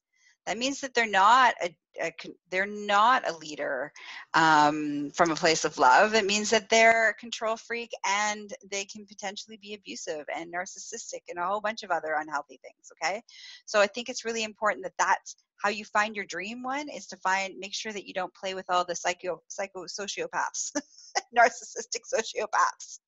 that 0.49 0.57
means 0.57 0.81
that 0.81 0.95
they're 0.95 1.07
not 1.07 1.55
a, 1.63 1.77
a 2.03 2.11
they're 2.51 2.65
not 2.65 3.29
a 3.29 3.37
leader 3.37 3.93
um, 4.33 5.11
from 5.11 5.31
a 5.31 5.37
place 5.37 5.67
of 5.67 5.77
love. 5.77 6.15
It 6.15 6.25
means 6.25 6.49
that 6.51 6.71
they're 6.71 7.11
a 7.11 7.15
control 7.15 7.59
freak 7.59 7.91
and 8.07 8.51
they 8.71 8.87
can 8.87 9.05
potentially 9.05 9.59
be 9.61 9.75
abusive 9.75 10.25
and 10.35 10.51
narcissistic 10.51 11.21
and 11.29 11.39
a 11.39 11.45
whole 11.45 11.61
bunch 11.61 11.83
of 11.83 11.91
other 11.91 12.17
unhealthy 12.19 12.59
things. 12.65 12.91
Okay, 12.97 13.21
so 13.67 13.79
I 13.79 13.87
think 13.89 14.09
it's 14.09 14.25
really 14.25 14.43
important 14.43 14.85
that 14.85 14.95
that's 14.99 15.37
how 15.63 15.69
you 15.69 15.85
find 15.85 16.17
your 16.17 16.25
dream 16.25 16.63
one 16.63 16.89
is 16.89 17.07
to 17.09 17.19
find 17.19 17.59
make 17.59 17.75
sure 17.75 17.93
that 17.93 18.07
you 18.07 18.15
don't 18.15 18.33
play 18.33 18.55
with 18.55 18.71
all 18.71 18.87
the 18.87 18.97
psycho 18.97 19.43
psycho 19.49 19.85
sociopaths, 19.85 20.73
narcissistic 21.37 22.05
sociopaths 22.11 23.01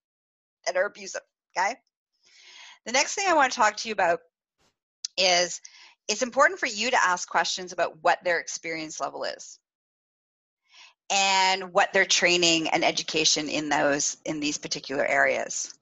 that 0.66 0.76
are 0.76 0.84
abusive. 0.84 1.22
Okay. 1.56 1.74
The 2.84 2.92
next 2.92 3.14
thing 3.14 3.24
I 3.26 3.34
want 3.34 3.50
to 3.50 3.56
talk 3.56 3.78
to 3.78 3.88
you 3.88 3.92
about 3.92 4.20
is 5.16 5.60
it's 6.10 6.22
important 6.22 6.58
for 6.58 6.66
you 6.66 6.90
to 6.90 7.04
ask 7.04 7.28
questions 7.28 7.72
about 7.72 7.96
what 8.02 8.18
their 8.24 8.40
experience 8.40 9.00
level 9.00 9.22
is 9.22 9.60
and 11.08 11.72
what 11.72 11.92
their 11.92 12.04
training 12.04 12.68
and 12.70 12.84
education 12.84 13.48
in 13.48 13.68
those 13.68 14.16
in 14.24 14.40
these 14.40 14.58
particular 14.58 15.06
areas. 15.06 15.72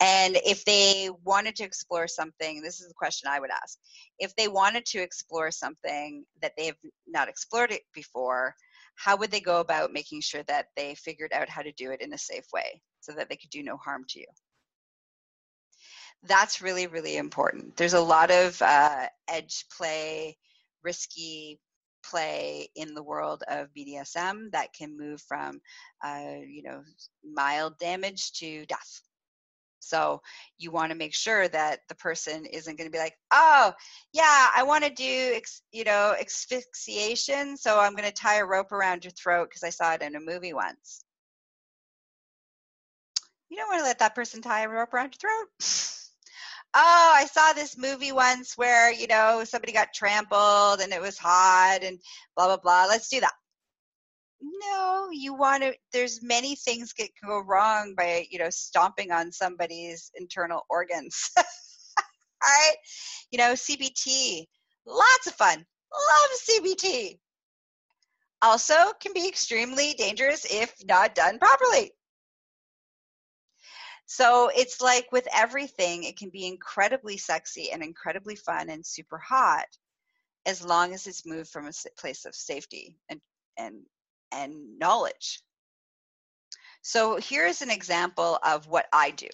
And 0.00 0.36
if 0.44 0.64
they 0.64 1.08
wanted 1.22 1.54
to 1.56 1.64
explore 1.64 2.08
something 2.08 2.62
this 2.62 2.80
is 2.80 2.88
the 2.88 2.94
question 2.94 3.30
i 3.30 3.38
would 3.38 3.50
ask 3.62 3.78
if 4.18 4.34
they 4.34 4.48
wanted 4.48 4.84
to 4.86 4.98
explore 4.98 5.52
something 5.52 6.24
that 6.42 6.52
they 6.58 6.66
have 6.66 6.76
not 7.06 7.28
explored 7.28 7.70
it 7.70 7.82
before 7.94 8.56
how 8.96 9.16
would 9.16 9.30
they 9.30 9.40
go 9.40 9.60
about 9.60 9.92
making 9.92 10.20
sure 10.20 10.42
that 10.48 10.66
they 10.76 10.96
figured 10.96 11.32
out 11.32 11.48
how 11.48 11.62
to 11.62 11.72
do 11.72 11.92
it 11.92 12.00
in 12.00 12.12
a 12.12 12.18
safe 12.18 12.44
way 12.52 12.82
so 13.00 13.12
that 13.12 13.28
they 13.28 13.36
could 13.36 13.50
do 13.50 13.62
no 13.62 13.76
harm 13.76 14.04
to 14.08 14.18
you 14.18 14.26
that's 16.26 16.62
really 16.62 16.86
really 16.86 17.16
important. 17.16 17.76
There's 17.76 17.94
a 17.94 18.00
lot 18.00 18.30
of 18.30 18.60
uh, 18.62 19.06
edge 19.28 19.66
play 19.76 20.36
risky 20.82 21.60
play 22.04 22.68
in 22.76 22.94
the 22.94 23.02
world 23.02 23.42
of 23.48 23.68
bdsm 23.76 24.50
that 24.52 24.74
can 24.74 24.96
move 24.96 25.22
from 25.22 25.60
uh, 26.04 26.36
you 26.46 26.62
know 26.62 26.82
mild 27.24 27.78
damage 27.78 28.32
to 28.32 28.66
death. 28.66 29.00
So 29.80 30.22
you 30.58 30.70
want 30.70 30.92
to 30.92 30.98
make 30.98 31.14
sure 31.14 31.46
that 31.48 31.80
the 31.88 31.94
person 31.94 32.46
isn't 32.46 32.76
going 32.78 32.88
to 32.88 32.92
be 32.92 32.98
like 32.98 33.16
oh 33.32 33.72
yeah 34.12 34.48
i 34.56 34.62
want 34.62 34.84
to 34.84 34.90
do 34.90 35.38
you 35.72 35.84
know 35.84 36.14
asphyxiation 36.20 37.56
so 37.56 37.78
i'm 37.78 37.94
going 37.94 38.08
to 38.08 38.12
tie 38.12 38.38
a 38.38 38.46
rope 38.46 38.72
around 38.72 39.04
your 39.04 39.12
throat 39.12 39.48
because 39.50 39.62
i 39.62 39.70
saw 39.70 39.92
it 39.92 40.02
in 40.02 40.16
a 40.16 40.20
movie 40.20 40.54
once. 40.54 41.04
You 43.50 43.58
don't 43.58 43.68
want 43.68 43.80
to 43.80 43.84
let 43.84 43.98
that 44.00 44.14
person 44.14 44.42
tie 44.42 44.62
a 44.64 44.68
rope 44.68 44.92
around 44.92 45.14
your 45.14 45.30
throat 45.30 45.48
oh, 46.74 47.12
I 47.16 47.26
saw 47.26 47.52
this 47.52 47.78
movie 47.78 48.12
once 48.12 48.56
where, 48.56 48.92
you 48.92 49.06
know, 49.06 49.42
somebody 49.44 49.72
got 49.72 49.94
trampled 49.94 50.80
and 50.80 50.92
it 50.92 51.00
was 51.00 51.16
hot 51.18 51.80
and 51.82 51.98
blah, 52.36 52.46
blah, 52.46 52.56
blah. 52.56 52.86
Let's 52.88 53.08
do 53.08 53.20
that. 53.20 53.32
No, 54.40 55.08
you 55.10 55.34
want 55.34 55.62
to, 55.62 55.74
there's 55.92 56.22
many 56.22 56.56
things 56.56 56.92
that 56.98 57.08
can 57.18 57.28
go 57.28 57.40
wrong 57.40 57.94
by, 57.96 58.26
you 58.30 58.38
know, 58.38 58.50
stomping 58.50 59.10
on 59.10 59.32
somebody's 59.32 60.10
internal 60.16 60.62
organs. 60.68 61.30
All 61.36 61.44
right. 62.42 62.74
You 63.30 63.38
know, 63.38 63.52
CBT, 63.52 64.44
lots 64.86 65.26
of 65.26 65.34
fun. 65.34 65.56
Love 65.58 66.40
CBT. 66.50 67.18
Also, 68.42 68.74
can 69.00 69.12
be 69.14 69.26
extremely 69.26 69.94
dangerous 69.94 70.44
if 70.50 70.74
not 70.84 71.14
done 71.14 71.38
properly. 71.38 71.92
So 74.06 74.50
it's 74.54 74.80
like 74.80 75.10
with 75.12 75.26
everything, 75.34 76.04
it 76.04 76.18
can 76.18 76.30
be 76.30 76.46
incredibly 76.46 77.16
sexy 77.16 77.70
and 77.70 77.82
incredibly 77.82 78.36
fun 78.36 78.68
and 78.68 78.84
super 78.84 79.18
hot 79.18 79.66
as 80.46 80.64
long 80.64 80.92
as 80.92 81.06
it's 81.06 81.26
moved 81.26 81.50
from 81.50 81.66
a 81.66 81.72
place 81.98 82.24
of 82.26 82.34
safety 82.34 82.98
and 83.08 83.20
and 83.56 83.82
and 84.32 84.78
knowledge. 84.78 85.42
So 86.82 87.16
here's 87.16 87.62
an 87.62 87.70
example 87.70 88.38
of 88.44 88.66
what 88.66 88.86
I 88.92 89.10
do. 89.10 89.28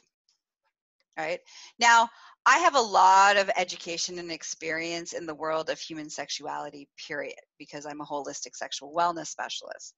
All 1.19 1.25
right. 1.25 1.41
Now, 1.79 2.09
I 2.47 2.59
have 2.59 2.75
a 2.75 2.80
lot 2.80 3.37
of 3.37 3.50
education 3.56 4.18
and 4.18 4.32
experience 4.32 5.12
in 5.12 5.26
the 5.26 5.35
world 5.35 5.68
of 5.68 5.78
human 5.78 6.09
sexuality, 6.09 6.88
period, 7.06 7.35
because 7.59 7.85
I'm 7.85 8.00
a 8.00 8.06
holistic 8.06 8.56
sexual 8.56 8.94
wellness 8.94 9.26
specialist. 9.26 9.94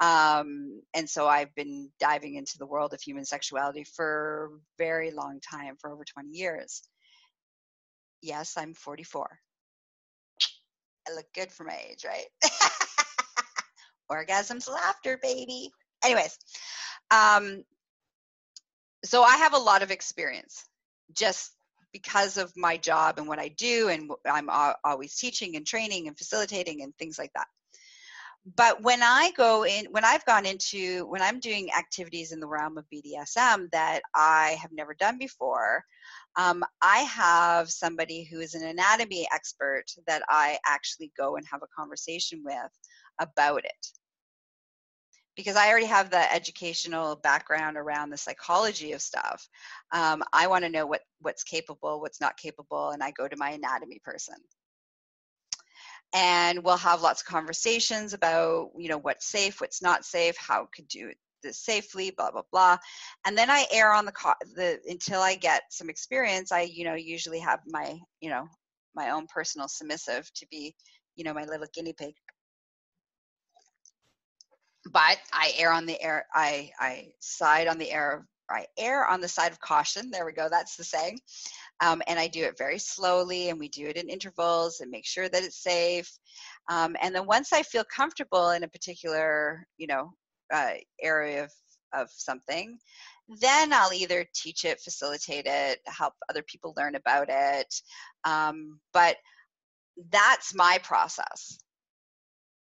Um, 0.00 0.80
and 0.94 1.08
so 1.08 1.28
I've 1.28 1.54
been 1.54 1.90
diving 2.00 2.36
into 2.36 2.56
the 2.58 2.66
world 2.66 2.94
of 2.94 3.02
human 3.02 3.24
sexuality 3.24 3.84
for 3.84 4.50
a 4.52 4.58
very 4.78 5.10
long 5.10 5.40
time, 5.40 5.76
for 5.78 5.92
over 5.92 6.04
20 6.04 6.30
years. 6.30 6.82
Yes, 8.22 8.54
I'm 8.56 8.72
44. 8.72 9.38
I 11.06 11.12
look 11.14 11.26
good 11.34 11.52
for 11.52 11.64
my 11.64 11.78
age, 11.90 12.06
right? 12.06 12.26
Orgasms, 14.10 14.70
laughter, 14.70 15.18
baby. 15.22 15.70
Anyways, 16.02 16.38
um, 17.10 17.62
so 19.04 19.22
I 19.22 19.36
have 19.36 19.52
a 19.52 19.58
lot 19.58 19.82
of 19.82 19.90
experience 19.90 20.64
just 21.12 21.52
because 21.94 22.36
of 22.36 22.52
my 22.56 22.76
job 22.76 23.18
and 23.18 23.28
what 23.28 23.38
I 23.38 23.48
do, 23.48 23.88
and 23.88 24.10
I'm 24.26 24.50
always 24.84 25.16
teaching 25.16 25.56
and 25.56 25.64
training 25.64 26.08
and 26.08 26.18
facilitating 26.18 26.82
and 26.82 26.94
things 26.98 27.18
like 27.18 27.30
that. 27.34 27.46
But 28.56 28.82
when 28.82 29.02
I 29.02 29.30
go 29.36 29.64
in, 29.64 29.86
when 29.92 30.04
I've 30.04 30.26
gone 30.26 30.44
into, 30.44 31.06
when 31.06 31.22
I'm 31.22 31.40
doing 31.40 31.70
activities 31.72 32.32
in 32.32 32.40
the 32.40 32.46
realm 32.46 32.76
of 32.76 32.84
BDSM 32.92 33.70
that 33.70 34.02
I 34.14 34.58
have 34.60 34.72
never 34.72 34.92
done 34.92 35.16
before, 35.16 35.82
um, 36.36 36.64
I 36.82 36.98
have 36.98 37.70
somebody 37.70 38.24
who 38.24 38.40
is 38.40 38.54
an 38.54 38.66
anatomy 38.66 39.26
expert 39.32 39.84
that 40.08 40.22
I 40.28 40.58
actually 40.66 41.12
go 41.16 41.36
and 41.36 41.46
have 41.50 41.62
a 41.62 41.80
conversation 41.80 42.42
with 42.44 42.72
about 43.20 43.64
it 43.64 43.86
because 45.36 45.56
I 45.56 45.68
already 45.68 45.86
have 45.86 46.10
the 46.10 46.32
educational 46.32 47.16
background 47.16 47.76
around 47.76 48.10
the 48.10 48.16
psychology 48.16 48.92
of 48.92 49.02
stuff. 49.02 49.48
Um, 49.92 50.22
I 50.32 50.46
want 50.46 50.64
to 50.64 50.70
know 50.70 50.86
what 50.86 51.02
what's 51.20 51.42
capable, 51.42 52.00
what's 52.00 52.20
not 52.20 52.36
capable, 52.36 52.90
and 52.90 53.02
I 53.02 53.10
go 53.10 53.28
to 53.28 53.36
my 53.36 53.50
anatomy 53.50 54.00
person. 54.04 54.36
And 56.12 56.62
we'll 56.62 56.76
have 56.76 57.02
lots 57.02 57.22
of 57.22 57.26
conversations 57.26 58.12
about, 58.12 58.70
you 58.78 58.88
know, 58.88 58.98
what's 58.98 59.26
safe, 59.26 59.60
what's 59.60 59.82
not 59.82 60.04
safe, 60.04 60.36
how 60.38 60.68
could 60.74 60.86
do 60.86 61.10
this 61.42 61.58
safely, 61.58 62.12
blah 62.16 62.30
blah 62.30 62.42
blah. 62.52 62.76
And 63.26 63.36
then 63.36 63.50
I 63.50 63.66
err 63.72 63.92
on 63.92 64.06
the 64.06 64.12
the 64.54 64.80
until 64.86 65.20
I 65.20 65.34
get 65.34 65.62
some 65.70 65.90
experience. 65.90 66.52
I, 66.52 66.62
you 66.62 66.84
know, 66.84 66.94
usually 66.94 67.40
have 67.40 67.60
my, 67.66 67.98
you 68.20 68.30
know, 68.30 68.46
my 68.94 69.10
own 69.10 69.26
personal 69.26 69.68
submissive 69.68 70.30
to 70.34 70.46
be, 70.50 70.74
you 71.16 71.24
know, 71.24 71.34
my 71.34 71.44
little 71.44 71.66
guinea 71.74 71.92
pig 71.92 72.14
but 74.92 75.18
I 75.32 75.52
err 75.58 75.72
on 75.72 75.86
the 75.86 76.00
air. 76.02 76.26
I 76.34 76.70
I 76.78 77.12
side 77.20 77.68
on 77.68 77.78
the 77.78 77.90
air. 77.90 78.26
I 78.50 78.66
err 78.78 79.06
on 79.06 79.20
the 79.20 79.28
side 79.28 79.52
of 79.52 79.60
caution. 79.60 80.10
There 80.10 80.26
we 80.26 80.32
go. 80.32 80.48
That's 80.50 80.76
the 80.76 80.84
saying. 80.84 81.18
Um, 81.80 82.02
and 82.06 82.18
I 82.18 82.28
do 82.28 82.44
it 82.44 82.58
very 82.58 82.78
slowly, 82.78 83.48
and 83.48 83.58
we 83.58 83.68
do 83.68 83.86
it 83.86 83.96
in 83.96 84.08
intervals 84.08 84.80
and 84.80 84.90
make 84.90 85.06
sure 85.06 85.28
that 85.28 85.42
it's 85.42 85.62
safe. 85.62 86.10
Um, 86.70 86.96
and 87.00 87.14
then 87.14 87.26
once 87.26 87.52
I 87.52 87.62
feel 87.62 87.84
comfortable 87.84 88.50
in 88.50 88.62
a 88.62 88.68
particular, 88.68 89.66
you 89.78 89.86
know, 89.86 90.12
uh, 90.52 90.72
area 91.02 91.44
of 91.44 91.52
of 91.94 92.10
something, 92.10 92.78
then 93.40 93.72
I'll 93.72 93.92
either 93.92 94.26
teach 94.34 94.64
it, 94.64 94.80
facilitate 94.80 95.46
it, 95.46 95.80
help 95.86 96.14
other 96.28 96.42
people 96.42 96.74
learn 96.76 96.96
about 96.96 97.28
it. 97.30 97.72
Um, 98.24 98.80
but 98.92 99.16
that's 100.10 100.54
my 100.54 100.78
process. 100.82 101.58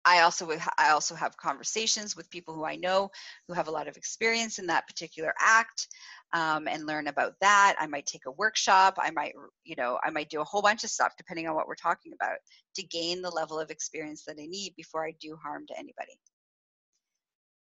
I 0.05 0.21
also 0.21 0.51
I 0.79 0.91
also 0.91 1.15
have 1.15 1.37
conversations 1.37 2.17
with 2.17 2.31
people 2.31 2.55
who 2.55 2.65
I 2.65 2.77
know 2.77 3.11
who 3.49 3.55
have 3.55 3.69
a 3.69 3.71
lot 3.71 3.89
of 3.89 3.97
experience 3.97 4.59
in 4.59 4.67
that 4.67 4.87
particular 4.87 5.33
act 5.39 5.89
um, 6.33 6.69
and 6.69 6.87
learn 6.87 7.07
about 7.07 7.35
that. 7.41 7.77
I 7.79 7.87
might 7.87 8.07
take 8.07 8.27
a 8.27 8.33
workshop. 8.33 8.99
I 8.99 9.11
might 9.11 9.33
you 9.65 9.77
know 9.77 9.99
I 10.05 10.11
might 10.11 10.29
do 10.29 10.41
a 10.41 10.45
whole 10.45 10.63
bunch 10.63 10.85
of 10.85 10.91
stuff 10.91 11.15
depending 11.17 11.49
on 11.49 11.55
what 11.55 11.67
we're 11.67 11.75
talking 11.75 12.13
about 12.13 12.37
to 12.77 12.83
gain 12.83 13.23
the 13.23 13.31
level 13.31 13.59
of 13.59 13.71
experience 13.71 14.25
that 14.27 14.37
I 14.39 14.47
need 14.47 14.75
before 14.77 15.07
I 15.07 15.15
do 15.21 15.39
harm 15.43 15.67
to 15.69 15.79
anybody. 15.79 16.19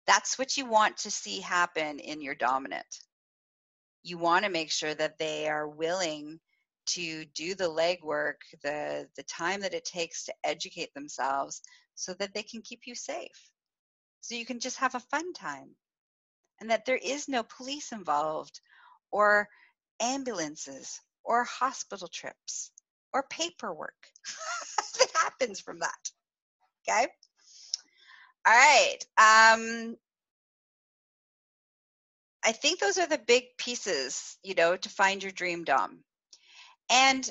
That's 0.08 0.39
what 0.39 0.58
you 0.58 0.65
want 0.65 0.98
to 0.98 1.12
see 1.12 1.39
happen 1.41 2.00
in 2.00 2.22
your 2.22 2.36
dominant. 2.36 2.88
You 4.01 4.17
want 4.17 4.46
to 4.46 4.51
make 4.51 4.72
sure 4.72 4.96
that 4.96 5.19
they 5.19 5.50
are 5.50 5.67
willing 5.67 6.39
to 6.88 7.25
do 7.36 7.53
the 7.53 7.69
legwork, 7.69 8.38
the 8.63 9.08
the 9.17 9.24
time 9.24 9.60
that 9.62 9.74
it 9.74 9.86
takes 9.86 10.24
to 10.25 10.34
educate 10.43 10.93
themselves 10.93 11.62
so 12.00 12.13
that 12.13 12.34
they 12.34 12.44
can 12.44 12.62
keep 12.62 12.88
you 12.88 12.96
safe. 12.96 13.51
So 14.22 14.36
you 14.36 14.46
can 14.46 14.62
just 14.62 14.77
have 14.77 14.96
a 14.96 15.01
fun 15.01 15.34
time. 15.34 15.75
And 16.62 16.72
that 16.72 16.86
there 16.86 16.98
is 16.98 17.27
no 17.27 17.44
police 17.44 17.91
involved, 17.91 18.62
or 19.12 19.50
ambulances, 20.01 21.00
or 21.24 21.44
hospital 21.44 22.08
trips, 22.08 22.72
or 23.13 23.24
paperwork 23.29 23.96
that 25.00 25.10
happens 25.13 25.60
from 25.60 25.79
that. 25.79 26.12
Okay? 26.88 27.07
All 28.46 28.53
right. 28.53 28.98
Um, 29.18 29.98
I 32.46 32.53
think 32.53 32.79
those 32.79 32.98
are 32.98 33.07
the 33.07 33.18
big 33.18 33.44
pieces, 33.57 34.38
you 34.44 34.55
know, 34.55 34.77
to 34.77 34.90
find 34.90 35.22
your 35.22 35.33
dream 35.33 35.66
Dom. 35.66 36.00
And 36.90 37.29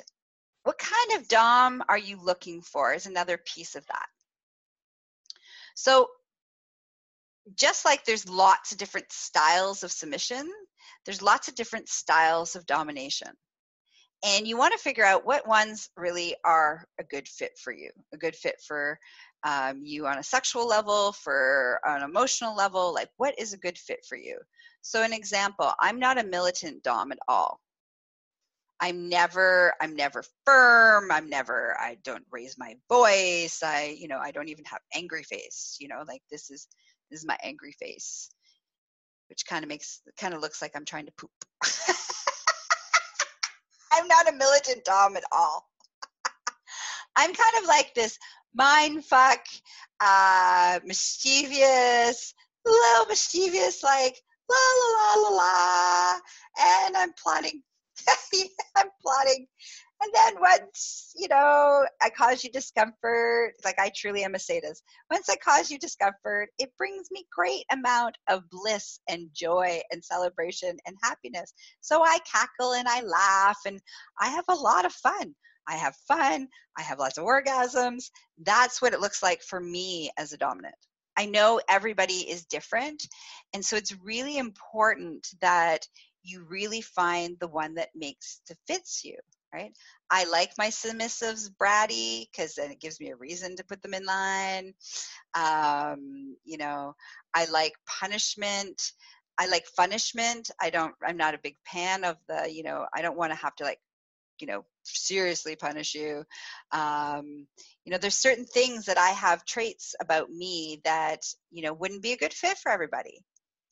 what 0.63 0.77
kind 0.77 1.19
of 1.19 1.27
Dom 1.27 1.83
are 1.89 1.97
you 1.97 2.19
looking 2.21 2.61
for 2.61 2.93
is 2.93 3.05
another 3.05 3.37
piece 3.37 3.75
of 3.75 3.85
that. 3.87 4.09
So 5.79 6.09
just 7.55 7.85
like 7.85 8.03
there's 8.03 8.27
lots 8.27 8.73
of 8.73 8.77
different 8.77 9.09
styles 9.13 9.81
of 9.81 9.93
submission, 9.93 10.51
there's 11.05 11.21
lots 11.21 11.47
of 11.47 11.55
different 11.55 11.87
styles 11.87 12.57
of 12.57 12.65
domination. 12.65 13.29
And 14.25 14.45
you 14.45 14.57
want 14.57 14.73
to 14.73 14.77
figure 14.77 15.05
out 15.05 15.25
what 15.25 15.47
ones 15.47 15.89
really 15.95 16.35
are 16.43 16.85
a 16.99 17.05
good 17.05 17.29
fit 17.29 17.57
for 17.57 17.71
you, 17.71 17.91
a 18.13 18.17
good 18.17 18.35
fit 18.35 18.55
for 18.67 18.99
um, 19.45 19.79
you 19.81 20.05
on 20.05 20.17
a 20.17 20.23
sexual 20.23 20.67
level, 20.67 21.13
for 21.13 21.79
an 21.85 22.03
emotional 22.03 22.53
level, 22.53 22.93
like 22.93 23.07
what 23.15 23.39
is 23.39 23.53
a 23.53 23.57
good 23.57 23.77
fit 23.77 23.99
for 24.05 24.17
you. 24.17 24.37
So, 24.81 25.01
an 25.01 25.13
example, 25.13 25.71
I'm 25.79 25.97
not 25.97 26.19
a 26.19 26.25
militant 26.25 26.83
dom 26.83 27.13
at 27.13 27.19
all. 27.29 27.61
I'm 28.81 29.09
never 29.09 29.73
I'm 29.81 29.95
never 29.95 30.23
firm. 30.45 31.11
I'm 31.11 31.29
never 31.29 31.75
I 31.79 31.97
don't 32.03 32.25
raise 32.31 32.57
my 32.57 32.75
voice. 32.87 33.61
I 33.63 33.95
you 33.97 34.07
know 34.07 34.19
I 34.19 34.31
don't 34.31 34.49
even 34.49 34.65
have 34.65 34.79
angry 34.93 35.23
face. 35.23 35.77
You 35.79 35.89
know 35.89 36.03
like 36.07 36.21
this 36.31 36.49
is 36.49 36.67
this 37.11 37.19
is 37.19 37.27
my 37.27 37.37
angry 37.43 37.73
face, 37.73 38.29
which 39.29 39.45
kind 39.45 39.63
of 39.63 39.69
makes 39.69 40.01
kind 40.17 40.33
of 40.33 40.41
looks 40.41 40.61
like 40.61 40.71
I'm 40.75 40.85
trying 40.85 41.07
to 41.07 41.11
poop. 41.17 41.31
I'm 43.91 44.07
not 44.07 44.29
a 44.29 44.37
militant 44.37 44.85
dom 44.85 45.17
at 45.17 45.23
all. 45.31 45.67
I'm 47.17 47.33
kind 47.33 47.53
of 47.61 47.65
like 47.67 47.93
this 47.95 48.17
mind 48.53 49.03
fuck, 49.03 49.45
uh, 49.99 50.79
mischievous, 50.85 52.33
little 52.65 53.05
mischievous, 53.07 53.83
like 53.83 54.15
la 54.49 54.55
la 54.55 54.87
la 54.95 55.29
la 55.29 55.35
la, 55.35 56.19
and 56.59 56.95
I'm 56.95 57.13
plotting 57.21 57.61
I'm 58.75 58.87
plotting. 59.01 59.47
And 60.01 60.11
then 60.13 60.41
once, 60.41 61.11
you 61.15 61.27
know, 61.27 61.85
I 62.01 62.09
cause 62.09 62.43
you 62.43 62.51
discomfort, 62.51 63.53
like 63.65 63.77
I 63.79 63.91
truly 63.93 64.23
am 64.23 64.35
a 64.35 64.39
sadist. 64.39 64.81
Once 65.11 65.29
I 65.29 65.35
cause 65.35 65.69
you 65.69 65.77
discomfort, 65.77 66.49
it 66.57 66.71
brings 66.77 67.07
me 67.11 67.25
great 67.35 67.65
amount 67.69 68.17
of 68.29 68.49
bliss 68.49 68.99
and 69.09 69.27
joy 69.33 69.81
and 69.91 70.03
celebration 70.03 70.77
and 70.85 70.95
happiness. 71.03 71.53
So 71.81 72.01
I 72.01 72.19
cackle 72.31 72.73
and 72.73 72.87
I 72.87 73.01
laugh 73.01 73.57
and 73.65 73.81
I 74.19 74.29
have 74.29 74.45
a 74.47 74.55
lot 74.55 74.85
of 74.85 74.93
fun. 74.93 75.35
I 75.67 75.75
have 75.75 75.95
fun. 76.07 76.47
I 76.77 76.81
have 76.81 76.99
lots 76.99 77.17
of 77.17 77.25
orgasms. 77.25 78.05
That's 78.41 78.81
what 78.81 78.93
it 78.93 79.01
looks 79.01 79.21
like 79.21 79.41
for 79.41 79.59
me 79.59 80.11
as 80.17 80.31
a 80.31 80.37
dominant. 80.37 80.75
I 81.17 81.25
know 81.25 81.59
everybody 81.67 82.13
is 82.13 82.45
different. 82.45 83.05
And 83.53 83.65
so 83.65 83.75
it's 83.75 83.93
really 84.01 84.37
important 84.37 85.27
that 85.41 85.85
you 86.23 86.45
really 86.49 86.81
find 86.81 87.37
the 87.39 87.47
one 87.47 87.75
that 87.75 87.89
makes 87.95 88.41
that 88.47 88.57
fits 88.67 89.03
you 89.03 89.15
right? 89.53 89.73
I 90.11 90.25
like 90.25 90.51
my 90.59 90.67
submissives 90.67 91.49
bratty 91.59 92.25
because 92.31 92.53
then 92.53 92.69
it 92.69 92.79
gives 92.79 92.99
me 92.99 93.09
a 93.09 93.15
reason 93.15 93.55
to 93.55 93.63
put 93.63 93.81
them 93.81 93.95
in 93.95 94.05
line. 94.05 94.73
Um, 95.35 96.35
you 96.45 96.57
know 96.57 96.95
i 97.33 97.45
like 97.45 97.73
punishment. 97.87 98.93
I 99.37 99.47
like 99.47 99.65
punishment 99.77 100.51
i 100.61 100.69
don't 100.69 100.93
i'm 101.05 101.15
not 101.17 101.33
a 101.33 101.39
big 101.41 101.55
fan 101.65 102.03
of 102.03 102.17
the 102.27 102.51
you 102.51 102.63
know 102.63 102.85
i 102.93 103.01
don't 103.01 103.17
want 103.17 103.31
to 103.31 103.37
have 103.39 103.55
to 103.57 103.63
like 103.63 103.79
you 104.39 104.47
know 104.47 104.65
seriously 104.83 105.55
punish 105.55 105.95
you. 105.95 106.23
Um, 106.71 107.47
you 107.85 107.91
know 107.91 107.97
there's 107.97 108.17
certain 108.17 108.45
things 108.45 108.85
that 108.85 108.97
i 108.97 109.09
have 109.09 109.45
traits 109.45 109.95
about 110.01 110.29
me 110.29 110.81
that 110.83 111.21
you 111.51 111.63
know 111.63 111.73
wouldn't 111.73 112.03
be 112.03 112.13
a 112.13 112.17
good 112.17 112.33
fit 112.33 112.57
for 112.57 112.71
everybody 112.71 113.21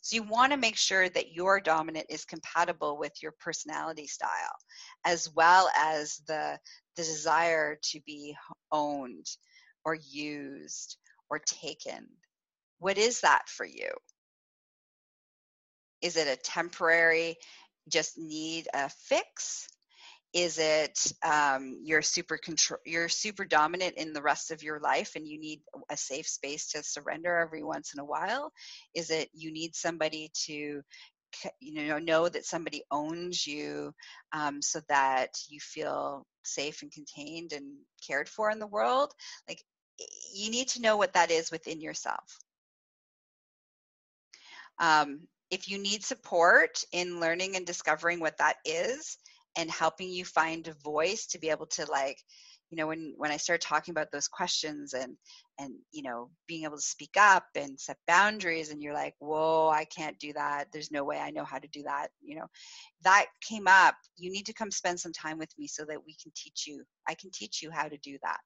so 0.08 0.16
you 0.16 0.24
want 0.24 0.54
to 0.54 0.58
make 0.58 0.78
sure 0.78 1.10
that 1.10 1.34
your 1.34 1.60
dominant 1.60 2.06
is 2.08 2.24
compatible 2.24 2.98
with 2.98 3.12
your 3.22 3.34
personality 3.42 4.08
style, 4.08 4.56
as 5.04 5.30
well 5.36 5.70
as 5.78 6.22
the, 6.30 6.58
the 6.96 7.04
desire 7.04 7.78
to 7.92 8.00
be 8.06 8.34
owned 8.72 9.26
or 9.84 9.96
used 9.96 10.96
or 11.30 11.40
taken. 11.40 12.08
What 12.80 12.98
is 12.98 13.20
that 13.20 13.50
for 13.50 13.66
you? 13.66 13.90
Is 16.02 16.16
it 16.16 16.30
a 16.30 16.42
temporary, 16.42 17.36
just 17.90 18.18
need 18.18 18.70
a 18.74 18.88
fix? 18.88 19.68
Is 20.34 20.58
it 20.60 21.00
um, 21.24 21.80
you're 21.84 22.02
super 22.02 22.38
control 22.38 22.80
you're 22.86 23.10
super 23.10 23.46
dominant 23.46 23.96
in 23.96 24.14
the 24.14 24.22
rest 24.22 24.52
of 24.52 24.62
your 24.62 24.80
life 24.80 25.14
and 25.16 25.28
you 25.28 25.40
need 25.40 25.62
a 25.90 25.98
safe 25.98 26.28
space 26.28 26.68
to 26.72 26.84
surrender 26.84 27.38
every 27.38 27.64
once 27.64 27.94
in 27.94 28.00
a 28.00 28.06
while? 28.06 28.52
Is 28.94 29.10
it 29.10 29.30
you 29.34 29.52
need 29.52 29.76
somebody 29.76 30.30
to 30.46 30.82
you 31.60 31.88
know 31.88 32.00
know 32.00 32.28
that 32.28 32.46
somebody 32.46 32.84
owns 32.92 33.46
you 33.46 33.94
um, 34.34 34.62
so 34.62 34.82
that 34.90 35.30
you 35.50 35.60
feel 35.60 36.26
safe 36.44 36.82
and 36.82 36.92
contained 36.92 37.54
and 37.54 37.76
cared 38.06 38.28
for 38.28 38.52
in 38.52 38.60
the 38.60 38.68
world? 38.68 39.14
Like 39.48 39.64
you 40.34 40.52
need 40.52 40.68
to 40.70 40.82
know 40.82 40.98
what 40.98 41.14
that 41.14 41.32
is 41.32 41.52
within 41.52 41.82
yourself. 41.82 42.38
Um, 44.80 45.22
if 45.50 45.70
you 45.70 45.80
need 45.80 46.04
support 46.04 46.84
in 46.92 47.20
learning 47.20 47.56
and 47.56 47.66
discovering 47.66 48.20
what 48.20 48.38
that 48.38 48.58
is 48.66 49.18
and 49.58 49.70
helping 49.72 50.10
you 50.10 50.24
find 50.24 50.68
a 50.68 50.74
voice 50.84 51.26
to 51.26 51.40
be 51.40 51.50
able 51.50 51.66
to 51.66 51.86
like 51.92 52.18
you 52.70 52.78
know 52.78 52.88
when 52.88 53.14
when 53.18 53.32
i 53.32 53.38
started 53.38 53.66
talking 53.66 53.92
about 53.92 54.12
those 54.12 54.28
questions 54.28 54.94
and 54.94 55.18
and 55.60 55.74
you 55.92 56.04
know 56.04 56.30
being 56.48 56.64
able 56.64 56.76
to 56.76 56.82
speak 56.82 57.16
up 57.18 57.46
and 57.56 57.80
set 57.80 57.98
boundaries 58.08 58.70
and 58.70 58.82
you're 58.82 58.94
like 58.94 59.16
whoa 59.20 59.70
i 59.70 59.86
can't 59.86 60.20
do 60.20 60.32
that. 60.34 60.68
There's 60.72 60.92
no 60.92 61.04
way 61.04 61.18
i 61.18 61.32
know 61.32 61.44
how 61.44 61.58
to 61.58 61.68
do 61.70 61.84
that 61.84 62.10
you 62.22 62.36
know 62.36 62.46
that 63.04 63.28
came 63.42 63.68
up. 63.68 63.96
You 64.18 64.32
need 64.32 64.46
to 64.48 64.54
come 64.54 64.72
spend 64.72 65.00
some 65.00 65.14
time 65.14 65.38
with 65.38 65.52
me 65.58 65.68
so 65.68 65.86
that 65.86 66.06
we 66.06 66.16
can 66.22 66.32
teach 66.36 66.66
you 66.68 66.84
i 67.08 67.14
can 67.16 67.32
teach 67.32 67.62
you 67.62 67.72
how 67.72 67.88
to 67.88 67.98
do 67.98 68.18
that 68.24 68.40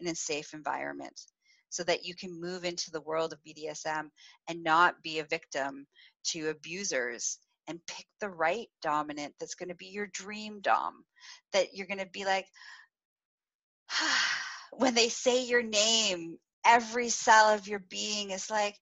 in 0.00 0.08
a 0.08 0.14
safe 0.14 0.54
environment 0.54 1.20
so 1.68 1.82
that 1.82 2.04
you 2.04 2.14
can 2.14 2.40
move 2.40 2.64
into 2.64 2.90
the 2.90 3.00
world 3.00 3.32
of 3.32 3.40
bdsm 3.46 4.08
and 4.48 4.62
not 4.62 5.02
be 5.02 5.18
a 5.18 5.24
victim 5.24 5.86
to 6.24 6.48
abusers 6.48 7.38
and 7.68 7.84
pick 7.86 8.06
the 8.20 8.28
right 8.28 8.68
dominant 8.82 9.34
that's 9.38 9.54
going 9.54 9.68
to 9.68 9.74
be 9.74 9.86
your 9.86 10.06
dream 10.06 10.60
dom 10.60 11.04
that 11.52 11.74
you're 11.74 11.86
going 11.86 11.98
to 11.98 12.06
be 12.06 12.24
like 12.24 12.46
when 14.72 14.94
they 14.94 15.08
say 15.08 15.44
your 15.44 15.62
name, 15.62 16.38
every 16.64 17.08
cell 17.08 17.54
of 17.54 17.68
your 17.68 17.78
being 17.78 18.30
is 18.30 18.50
like, 18.50 18.76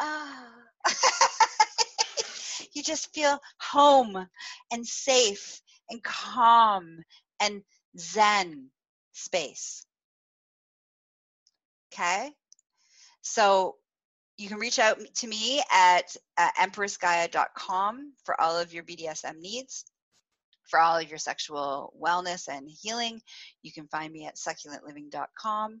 ah. 0.00 0.48
Oh. 0.86 0.92
you 2.72 2.82
just 2.82 3.14
feel 3.14 3.38
home 3.60 4.26
and 4.72 4.86
safe 4.86 5.60
and 5.90 6.02
calm 6.02 7.02
and 7.40 7.62
zen 7.98 8.70
space. 9.12 9.86
Okay? 11.92 12.32
So 13.22 13.76
you 14.36 14.48
can 14.48 14.58
reach 14.58 14.78
out 14.78 14.98
to 15.16 15.26
me 15.26 15.62
at 15.72 16.16
uh, 16.36 16.50
empressgaia.com 16.60 18.12
for 18.24 18.40
all 18.40 18.58
of 18.58 18.72
your 18.72 18.82
BDSM 18.82 19.38
needs 19.38 19.84
for 20.68 20.80
all 20.80 20.96
of 20.96 21.08
your 21.08 21.18
sexual 21.18 21.92
wellness 22.00 22.48
and 22.48 22.68
healing. 22.70 23.20
You 23.62 23.72
can 23.72 23.86
find 23.88 24.12
me 24.12 24.26
at 24.26 24.36
succulentliving.com. 24.36 25.80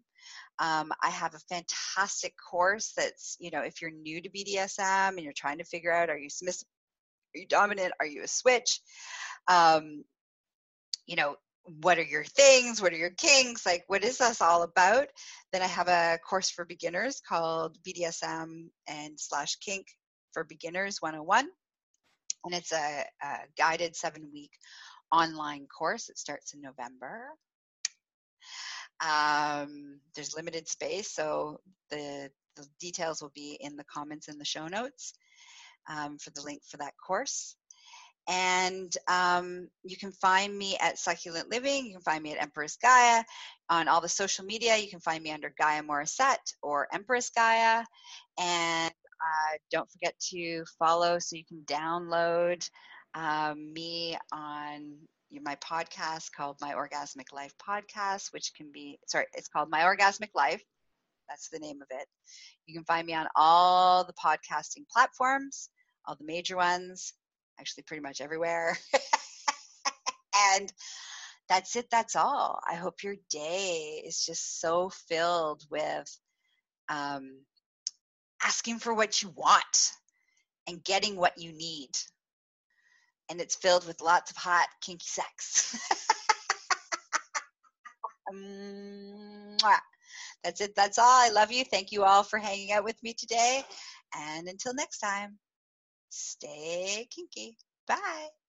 Um, 0.58 0.92
I 1.02 1.10
have 1.10 1.34
a 1.34 1.54
fantastic 1.54 2.34
course 2.50 2.92
that's, 2.96 3.36
you 3.40 3.50
know, 3.50 3.62
if 3.62 3.80
you're 3.80 3.90
new 3.90 4.20
to 4.20 4.28
BDSM 4.28 5.08
and 5.08 5.20
you're 5.20 5.32
trying 5.32 5.58
to 5.58 5.64
figure 5.64 5.92
out 5.92 6.10
are 6.10 6.18
you 6.18 6.30
submissive, 6.30 6.68
are 7.34 7.40
you 7.40 7.46
dominant, 7.46 7.92
are 8.00 8.06
you 8.06 8.22
a 8.22 8.28
switch? 8.28 8.80
Um, 9.48 10.04
you 11.06 11.16
know, 11.16 11.36
what 11.64 11.98
are 11.98 12.04
your 12.04 12.24
things? 12.24 12.80
What 12.80 12.92
are 12.92 12.98
your 12.98 13.10
kinks? 13.10 13.64
Like, 13.64 13.84
what 13.86 14.04
is 14.04 14.18
this 14.18 14.42
all 14.42 14.62
about? 14.62 15.08
Then 15.52 15.62
I 15.62 15.66
have 15.66 15.88
a 15.88 16.18
course 16.18 16.50
for 16.50 16.64
beginners 16.64 17.20
called 17.26 17.78
BDSM 17.82 18.68
and 18.86 19.18
slash 19.18 19.56
kink 19.56 19.86
for 20.32 20.44
beginners 20.44 20.98
101 21.00 21.48
and 22.44 22.54
it's 22.54 22.72
a, 22.72 23.04
a 23.22 23.36
guided 23.56 23.96
seven 23.96 24.28
week 24.32 24.52
online 25.12 25.66
course. 25.66 26.08
It 26.08 26.18
starts 26.18 26.54
in 26.54 26.60
November. 26.60 27.28
Um, 29.00 30.00
there's 30.14 30.36
limited 30.36 30.68
space, 30.68 31.10
so 31.10 31.60
the, 31.90 32.30
the, 32.56 32.66
details 32.80 33.20
will 33.20 33.32
be 33.34 33.58
in 33.60 33.76
the 33.76 33.84
comments 33.84 34.28
in 34.28 34.38
the 34.38 34.44
show 34.44 34.68
notes 34.68 35.14
um, 35.90 36.16
for 36.18 36.30
the 36.30 36.42
link 36.42 36.62
for 36.68 36.76
that 36.76 36.94
course. 37.04 37.56
And 38.26 38.94
um, 39.06 39.68
you 39.82 39.96
can 39.96 40.12
find 40.12 40.56
me 40.56 40.76
at 40.80 40.98
Succulent 40.98 41.50
Living. 41.50 41.86
You 41.86 41.92
can 41.92 42.02
find 42.02 42.22
me 42.22 42.32
at 42.32 42.42
Empress 42.42 42.76
Gaia. 42.76 43.22
On 43.68 43.88
all 43.88 44.00
the 44.00 44.08
social 44.08 44.44
media, 44.44 44.76
you 44.76 44.88
can 44.88 45.00
find 45.00 45.22
me 45.22 45.30
under 45.30 45.52
Gaia 45.58 45.82
Morissette 45.82 46.54
or 46.62 46.88
Empress 46.92 47.30
Gaia. 47.30 47.84
And 48.38 48.92
uh, 49.20 49.58
don't 49.70 49.90
forget 49.90 50.14
to 50.30 50.64
follow 50.78 51.18
so 51.18 51.36
you 51.36 51.44
can 51.44 51.62
download 51.66 52.68
um, 53.14 53.72
me 53.72 54.16
on 54.32 54.96
my 55.42 55.56
podcast 55.56 56.32
called 56.32 56.56
My 56.60 56.74
Orgasmic 56.74 57.32
Life 57.32 57.54
Podcast, 57.58 58.32
which 58.32 58.52
can 58.54 58.70
be, 58.72 58.98
sorry, 59.06 59.26
it's 59.34 59.48
called 59.48 59.70
My 59.70 59.80
Orgasmic 59.80 60.30
Life. 60.34 60.62
That's 61.28 61.48
the 61.48 61.58
name 61.58 61.80
of 61.82 61.88
it. 61.90 62.06
You 62.66 62.74
can 62.74 62.84
find 62.84 63.06
me 63.06 63.14
on 63.14 63.26
all 63.34 64.04
the 64.04 64.12
podcasting 64.12 64.88
platforms, 64.92 65.70
all 66.06 66.16
the 66.16 66.24
major 66.24 66.56
ones, 66.56 67.14
actually, 67.58 67.84
pretty 67.84 68.02
much 68.02 68.20
everywhere. 68.20 68.78
and 70.56 70.72
that's 71.48 71.76
it, 71.76 71.90
that's 71.90 72.16
all. 72.16 72.60
I 72.68 72.74
hope 72.74 73.02
your 73.02 73.16
day 73.30 74.02
is 74.04 74.24
just 74.24 74.60
so 74.60 74.90
filled 75.08 75.64
with 75.70 76.18
um, 76.88 77.40
asking 78.42 78.78
for 78.78 78.94
what 78.94 79.22
you 79.22 79.30
want 79.30 79.92
and 80.68 80.82
getting 80.84 81.16
what 81.16 81.38
you 81.38 81.52
need. 81.52 81.90
And 83.30 83.40
it's 83.40 83.56
filled 83.56 83.86
with 83.86 84.02
lots 84.02 84.30
of 84.30 84.36
hot, 84.36 84.68
kinky 84.82 85.06
sex. 85.06 85.78
That's 90.44 90.60
it. 90.60 90.76
That's 90.76 90.98
all. 90.98 91.06
I 91.06 91.30
love 91.30 91.50
you. 91.50 91.64
Thank 91.64 91.90
you 91.90 92.04
all 92.04 92.22
for 92.22 92.38
hanging 92.38 92.70
out 92.70 92.84
with 92.84 93.02
me 93.02 93.14
today. 93.14 93.64
And 94.14 94.46
until 94.46 94.74
next 94.74 94.98
time, 94.98 95.38
stay 96.14 97.06
kinky. 97.10 97.56
Bye. 97.86 98.43